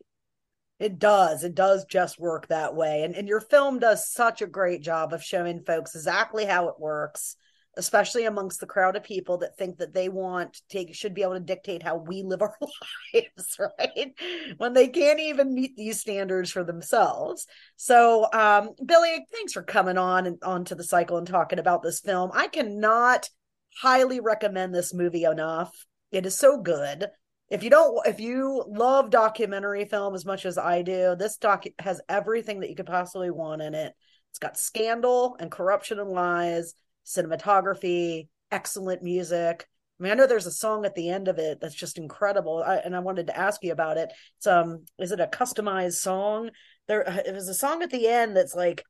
It 0.79 0.99
does. 0.99 1.43
It 1.43 1.55
does 1.55 1.85
just 1.85 2.19
work 2.19 2.47
that 2.47 2.75
way. 2.75 3.03
And, 3.03 3.15
and 3.15 3.27
your 3.27 3.41
film 3.41 3.79
does 3.79 4.09
such 4.09 4.41
a 4.41 4.47
great 4.47 4.81
job 4.81 5.13
of 5.13 5.23
showing 5.23 5.63
folks 5.63 5.95
exactly 5.95 6.45
how 6.45 6.69
it 6.69 6.79
works 6.79 7.35
especially 7.77 8.25
amongst 8.25 8.59
the 8.59 8.65
crowd 8.65 8.95
of 8.95 9.03
people 9.03 9.37
that 9.37 9.55
think 9.57 9.77
that 9.77 9.93
they 9.93 10.09
want 10.09 10.53
to 10.53 10.61
take 10.69 10.93
should 10.93 11.13
be 11.13 11.21
able 11.21 11.35
to 11.35 11.39
dictate 11.39 11.81
how 11.83 11.95
we 11.95 12.23
live 12.23 12.41
our 12.41 12.55
lives 13.13 13.57
right 13.59 14.13
when 14.57 14.73
they 14.73 14.87
can't 14.87 15.19
even 15.19 15.53
meet 15.53 15.75
these 15.75 15.99
standards 15.99 16.51
for 16.51 16.63
themselves 16.63 17.47
so 17.75 18.27
um 18.33 18.71
billy 18.85 19.25
thanks 19.31 19.53
for 19.53 19.63
coming 19.63 19.97
on 19.97 20.25
and 20.25 20.37
onto 20.43 20.75
the 20.75 20.83
cycle 20.83 21.17
and 21.17 21.27
talking 21.27 21.59
about 21.59 21.81
this 21.81 21.99
film 21.99 22.31
i 22.33 22.47
cannot 22.47 23.29
highly 23.77 24.19
recommend 24.19 24.73
this 24.73 24.93
movie 24.93 25.23
enough 25.23 25.85
it 26.11 26.25
is 26.25 26.35
so 26.35 26.59
good 26.61 27.07
if 27.49 27.63
you 27.63 27.69
don't 27.69 28.05
if 28.07 28.19
you 28.19 28.63
love 28.67 29.09
documentary 29.09 29.85
film 29.85 30.15
as 30.15 30.25
much 30.25 30.45
as 30.45 30.57
i 30.57 30.81
do 30.81 31.15
this 31.17 31.37
doc 31.37 31.65
has 31.79 32.01
everything 32.09 32.59
that 32.59 32.69
you 32.69 32.75
could 32.75 32.85
possibly 32.85 33.31
want 33.31 33.61
in 33.61 33.73
it 33.73 33.93
it's 34.31 34.39
got 34.39 34.57
scandal 34.57 35.35
and 35.39 35.51
corruption 35.51 35.99
and 35.99 36.09
lies 36.09 36.73
cinematography, 37.09 38.27
excellent 38.51 39.01
music. 39.03 39.67
I 39.99 40.03
mean, 40.03 40.11
I 40.11 40.15
know 40.15 40.27
there's 40.27 40.45
a 40.45 40.51
song 40.51 40.85
at 40.85 40.95
the 40.95 41.09
end 41.09 41.27
of 41.27 41.39
it 41.39 41.59
that's 41.59 41.75
just 41.75 41.97
incredible, 41.97 42.63
I, 42.65 42.77
and 42.77 42.95
I 42.95 42.99
wanted 42.99 43.27
to 43.27 43.37
ask 43.37 43.61
you 43.63 43.71
about 43.71 43.97
it. 43.97 44.09
It's 44.37 44.47
um, 44.47 44.85
is 44.97 45.11
it 45.11 45.19
a 45.19 45.27
customized 45.27 45.95
song? 45.95 46.51
There, 46.87 47.03
was 47.33 47.49
a 47.49 47.53
song 47.53 47.83
at 47.83 47.89
the 47.89 48.07
end 48.07 48.35
that's 48.35 48.55
like, 48.55 48.83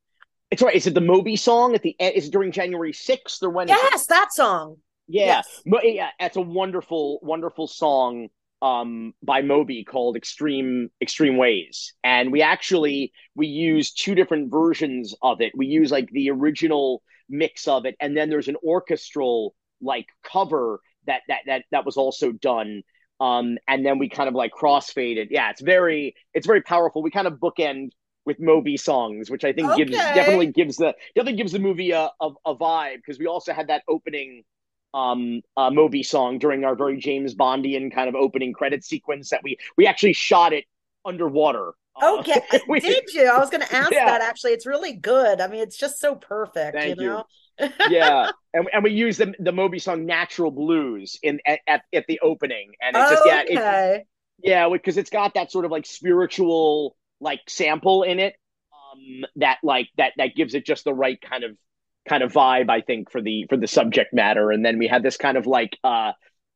it's 0.50 0.62
right. 0.62 0.74
Is 0.74 0.86
it 0.86 0.94
the 0.94 1.00
Moby 1.00 1.36
song 1.36 1.74
at 1.74 1.82
the 1.82 1.94
end? 2.00 2.14
Is 2.16 2.26
it 2.26 2.32
during 2.32 2.52
January 2.52 2.92
sixth 2.92 3.42
or 3.42 3.50
when? 3.50 3.68
Yes, 3.68 4.06
that 4.06 4.32
song. 4.32 4.76
Yeah, 5.06 5.42
yes. 5.64 5.82
yeah, 5.82 6.10
it's 6.20 6.36
a 6.36 6.40
wonderful, 6.40 7.18
wonderful 7.22 7.66
song 7.66 8.28
um, 8.62 9.12
by 9.22 9.42
Moby 9.42 9.84
called 9.84 10.16
Extreme 10.16 10.90
Extreme 11.00 11.36
Ways, 11.36 11.94
and 12.04 12.30
we 12.30 12.42
actually 12.42 13.12
we 13.34 13.46
use 13.46 13.92
two 13.92 14.14
different 14.14 14.50
versions 14.50 15.14
of 15.22 15.40
it. 15.40 15.52
We 15.56 15.66
use 15.66 15.90
like 15.90 16.10
the 16.10 16.30
original 16.30 17.02
mix 17.28 17.66
of 17.68 17.86
it, 17.86 17.96
and 18.00 18.16
then 18.16 18.28
there's 18.28 18.48
an 18.48 18.56
orchestral 18.62 19.54
like 19.80 20.06
cover 20.22 20.80
that 21.06 21.22
that 21.28 21.40
that 21.46 21.64
that 21.70 21.86
was 21.86 21.96
also 21.96 22.32
done. 22.32 22.82
Um, 23.20 23.58
and 23.68 23.84
then 23.84 23.98
we 23.98 24.08
kind 24.08 24.28
of 24.28 24.34
like 24.34 24.52
crossfaded. 24.52 25.28
Yeah, 25.30 25.50
it's 25.50 25.60
very 25.60 26.14
it's 26.34 26.46
very 26.46 26.62
powerful. 26.62 27.02
We 27.02 27.10
kind 27.10 27.26
of 27.26 27.34
bookend 27.34 27.90
with 28.26 28.40
Moby 28.40 28.76
songs, 28.76 29.30
which 29.30 29.44
I 29.44 29.52
think 29.52 29.70
okay. 29.70 29.84
gives 29.84 29.96
definitely 29.96 30.46
gives 30.46 30.76
the 30.76 30.94
definitely 31.14 31.36
gives 31.36 31.52
the 31.52 31.58
movie 31.58 31.92
a 31.92 32.10
a, 32.20 32.30
a 32.46 32.54
vibe 32.54 32.96
because 32.96 33.18
we 33.18 33.26
also 33.26 33.52
had 33.52 33.68
that 33.68 33.82
opening 33.88 34.44
um 34.92 35.40
uh, 35.56 35.70
Moby 35.70 36.02
song 36.02 36.38
during 36.38 36.64
our 36.64 36.74
very 36.74 36.98
James 36.98 37.34
Bondian 37.34 37.92
kind 37.92 38.08
of 38.08 38.14
opening 38.14 38.52
credit 38.52 38.84
sequence 38.84 39.30
that 39.30 39.40
we 39.42 39.56
we 39.76 39.86
actually 39.86 40.12
shot 40.12 40.52
it 40.52 40.64
underwater. 41.04 41.72
Uh, 42.00 42.18
okay, 42.18 42.40
uh, 42.52 42.58
we, 42.68 42.80
did 42.80 43.12
you? 43.12 43.26
I 43.26 43.38
was 43.38 43.50
going 43.50 43.62
to 43.66 43.74
ask 43.74 43.92
yeah. 43.92 44.06
that 44.06 44.20
actually. 44.20 44.52
It's 44.52 44.66
really 44.66 44.92
good. 44.92 45.40
I 45.40 45.48
mean, 45.48 45.60
it's 45.60 45.76
just 45.76 46.00
so 46.00 46.14
perfect. 46.14 46.76
Thank 46.76 47.00
you 47.00 47.06
know. 47.06 47.24
You. 47.58 47.68
yeah, 47.88 48.30
and 48.54 48.68
and 48.72 48.84
we 48.84 48.90
use 48.90 49.16
the 49.16 49.34
the 49.38 49.52
Moby 49.52 49.78
song 49.78 50.06
"Natural 50.06 50.50
Blues" 50.50 51.18
in 51.22 51.40
at 51.46 51.60
at, 51.66 51.82
at 51.92 52.04
the 52.06 52.20
opening, 52.20 52.72
and 52.80 52.96
it's 52.96 53.10
just 53.10 53.22
okay. 53.22 53.46
yeah, 53.50 53.82
it, 53.94 54.06
yeah, 54.42 54.68
because 54.68 54.96
it's 54.96 55.10
got 55.10 55.34
that 55.34 55.52
sort 55.52 55.64
of 55.64 55.70
like 55.70 55.86
spiritual 55.86 56.96
like 57.20 57.40
sample 57.48 58.02
in 58.02 58.18
it, 58.18 58.34
um, 58.72 59.24
that 59.36 59.58
like 59.62 59.88
that 59.96 60.12
that 60.16 60.34
gives 60.34 60.54
it 60.54 60.64
just 60.64 60.84
the 60.84 60.94
right 60.94 61.20
kind 61.20 61.44
of 61.44 61.56
kind 62.08 62.22
of 62.22 62.32
vibe, 62.32 62.70
I 62.70 62.80
think, 62.80 63.10
for 63.10 63.20
the 63.20 63.46
for 63.48 63.56
the 63.56 63.66
subject 63.66 64.12
matter. 64.12 64.50
And 64.50 64.64
then 64.64 64.78
we 64.78 64.86
had 64.86 65.02
this 65.02 65.16
kind 65.16 65.36
of 65.36 65.46
like 65.46 65.76
uh, 65.84 66.12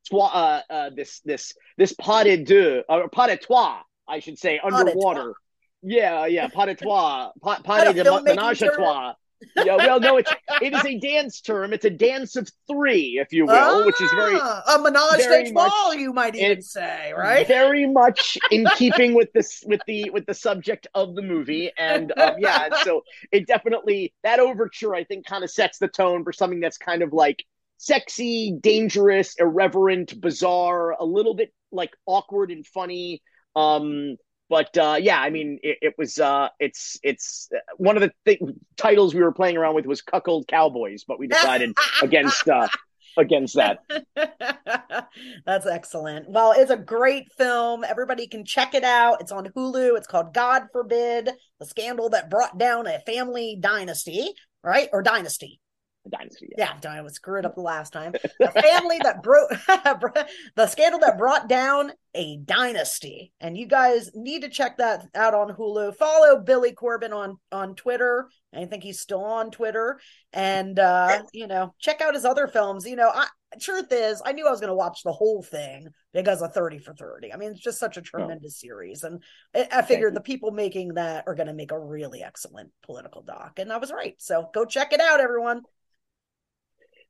twa, 0.09 0.27
uh, 0.27 0.61
uh 0.71 0.91
this 0.95 1.21
this 1.21 1.55
this 1.77 1.93
pas 1.93 2.25
de 2.25 2.43
deux 2.43 2.83
or 2.89 3.09
pas 3.09 3.29
de 3.29 3.37
trois, 3.37 3.81
I 4.09 4.21
should 4.21 4.39
say, 4.39 4.61
underwater. 4.63 5.35
Yeah, 5.83 6.27
yeah, 6.27 6.49
pas 6.49 6.67
de 6.67 6.75
trois, 6.75 7.33
pas, 7.43 7.61
pas 7.63 7.93
de 7.93 8.03
menage 8.03 8.63
à 8.63 8.75
trois 8.75 9.15
yeah, 9.57 9.77
well, 9.77 10.01
no, 10.01 10.17
it's 10.17 10.33
it 10.63 10.73
is 10.73 10.85
a 10.85 10.99
dance 10.99 11.41
term. 11.41 11.73
It's 11.73 11.85
a 11.85 11.91
dance 11.91 12.37
of 12.37 12.49
three, 12.67 13.19
if 13.21 13.33
you 13.33 13.47
will, 13.47 13.53
ah, 13.55 13.87
which 13.87 14.01
is 14.01 14.11
very 14.13 14.37
ah, 14.37 14.75
a 14.75 14.83
menage 14.83 15.21
a 15.21 15.53
trois. 15.53 15.93
You 15.93 16.13
might 16.13 16.35
even 16.35 16.63
say, 16.63 17.13
right? 17.17 17.47
Very 17.47 17.87
much 17.87 18.39
in 18.51 18.67
keeping 18.77 19.15
with 19.15 19.33
this 19.33 19.63
with 19.67 19.81
the 19.87 20.11
with 20.11 20.27
the 20.27 20.35
subject 20.35 20.87
of 20.95 21.15
the 21.15 21.23
movie, 21.23 21.73
and 21.79 22.13
um, 22.17 22.35
yeah, 22.39 22.67
and 22.67 22.75
so 22.77 23.03
it 23.33 23.47
definitely 23.47 24.15
that 24.23 24.41
overture 24.41 24.95
I 24.95 25.05
think 25.05 25.27
kind 25.27 25.45
of 25.45 25.51
sets 25.51 25.79
the 25.79 25.89
tone 25.89 26.25
for 26.25 26.33
something 26.33 26.61
that's 26.61 26.79
kind 26.79 27.03
of 27.03 27.13
like 27.13 27.45
sexy, 27.79 28.57
dangerous, 28.61 29.35
irreverent, 29.39 30.21
bizarre, 30.21 30.93
a 30.93 31.05
little 31.05 31.35
bit 31.35 31.53
like 31.71 31.91
awkward 32.07 32.51
and 32.51 32.67
funny. 32.67 33.23
Um, 33.57 34.17
but 34.49 34.77
uh, 34.77 34.97
yeah, 35.01 35.21
I 35.21 35.31
mean, 35.31 35.59
it, 35.63 35.79
it 35.81 35.95
was 35.97 36.19
uh, 36.19 36.49
it's 36.59 36.99
it's 37.03 37.49
uh, 37.55 37.59
one 37.77 37.97
of 37.97 38.03
the 38.03 38.13
th- 38.27 38.41
titles 38.77 39.15
we 39.15 39.23
were 39.23 39.33
playing 39.33 39.57
around 39.57 39.75
with 39.75 39.87
was 39.87 40.03
Cuckold 40.03 40.47
Cowboys, 40.47 41.05
but 41.07 41.19
we 41.19 41.27
decided 41.27 41.73
against 42.03 42.49
uh, 42.49 42.69
against 43.17 43.57
that. 43.57 43.79
That's 45.47 45.67
excellent. 45.67 46.29
Well, 46.29 46.53
it's 46.57 46.71
a 46.71 46.77
great 46.77 47.33
film. 47.39 47.85
Everybody 47.85 48.27
can 48.27 48.45
check 48.45 48.75
it 48.75 48.85
out. 48.85 49.21
It's 49.21 49.33
on 49.33 49.47
Hulu. 49.47 49.97
It's 49.97 50.07
called 50.07 50.35
God 50.35 50.65
Forbid: 50.73 51.31
The 51.59 51.67
Scandal 51.67 52.11
That 52.11 52.31
Brought 52.31 52.59
Down 52.59 52.87
a 52.87 53.01
Family 53.01 53.57
Dynasty, 53.59 54.35
right? 54.63 54.89
Or 54.93 55.03
Dynasty 55.03 55.61
Dynasty. 56.11 56.49
Yeah, 56.57 56.65
yeah 56.65 56.81
Dynasty 56.81 57.05
was 57.05 57.15
screwed 57.15 57.45
up 57.45 57.55
the 57.55 57.61
last 57.61 57.93
time. 57.93 58.13
The 58.39 58.49
family 58.49 58.99
that 59.03 59.23
broke 59.23 59.51
the 60.57 60.67
scandal 60.67 61.01
that 61.01 61.19
brought 61.19 61.49
down 61.49 61.93
a 62.15 62.37
dynasty, 62.39 63.33
and 63.41 63.57
you 63.57 63.67
guys 63.67 64.11
need 64.15 64.43
to 64.43 64.49
check 64.49 64.79
that 64.79 65.07
out 65.15 65.35
on 65.35 65.55
Hulu. 65.55 65.97
Follow 65.97 66.41
Billy 66.41 66.73
Corben 66.73 67.13
on 67.13 67.39
on 67.51 67.75
Twitter. 67.75 68.29
I 68.55 68.67
think 68.67 68.83
he's 68.83 69.01
still 69.01 69.25
on 69.25 69.51
Twitter, 69.51 69.99
and 70.33 70.79
uh, 70.79 71.23
you 71.33 71.47
know, 71.47 71.75
check 71.79 72.01
out 72.01 72.15
his 72.15 72.25
other 72.25 72.47
films. 72.47 72.87
You 72.87 72.97
know, 72.97 73.11
I 73.13 73.27
truth 73.61 73.89
is, 73.91 74.23
I 74.25 74.33
knew 74.33 74.47
I 74.47 74.51
was 74.51 74.61
going 74.61 74.69
to 74.69 74.75
watch 74.75 75.03
the 75.03 75.13
whole 75.13 75.43
thing 75.43 75.89
because 76.13 76.43
of 76.43 76.53
30 76.53 76.79
for 76.79 76.95
30. 76.95 77.33
I 77.33 77.37
mean, 77.37 77.53
it's 77.53 77.61
just 77.61 77.79
such 77.79 77.97
a 77.97 78.03
tremendous 78.03 78.59
oh. 78.59 78.67
series. 78.67 79.03
And 79.03 79.23
I, 79.55 79.69
I 79.73 79.83
figured 79.83 80.15
the 80.15 80.21
people 80.21 80.51
making 80.51 80.95
that 80.95 81.25
are 81.27 81.35
going 81.35 81.47
to 81.47 81.55
make 81.55 81.73
a 81.73 81.79
really 81.79 82.23
excellent 82.23 82.71
political 82.85 83.23
doc. 83.23 83.59
And 83.59 83.73
I 83.73 83.79
was 83.79 83.93
right. 83.93 84.15
So 84.19 84.49
go 84.53 84.65
check 84.65 84.93
it 84.93 85.01
out, 85.01 85.21
everyone. 85.21 85.63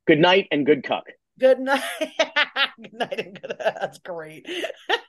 Good 0.06 0.18
night 0.18 0.48
and 0.50 0.66
good 0.66 0.82
cuck. 0.84 1.04
Good 1.38 1.60
night. 1.60 1.82
good 2.82 2.92
night 2.92 3.18
and 3.18 3.40
good. 3.40 3.56
That's 3.58 3.98
great. 3.98 4.46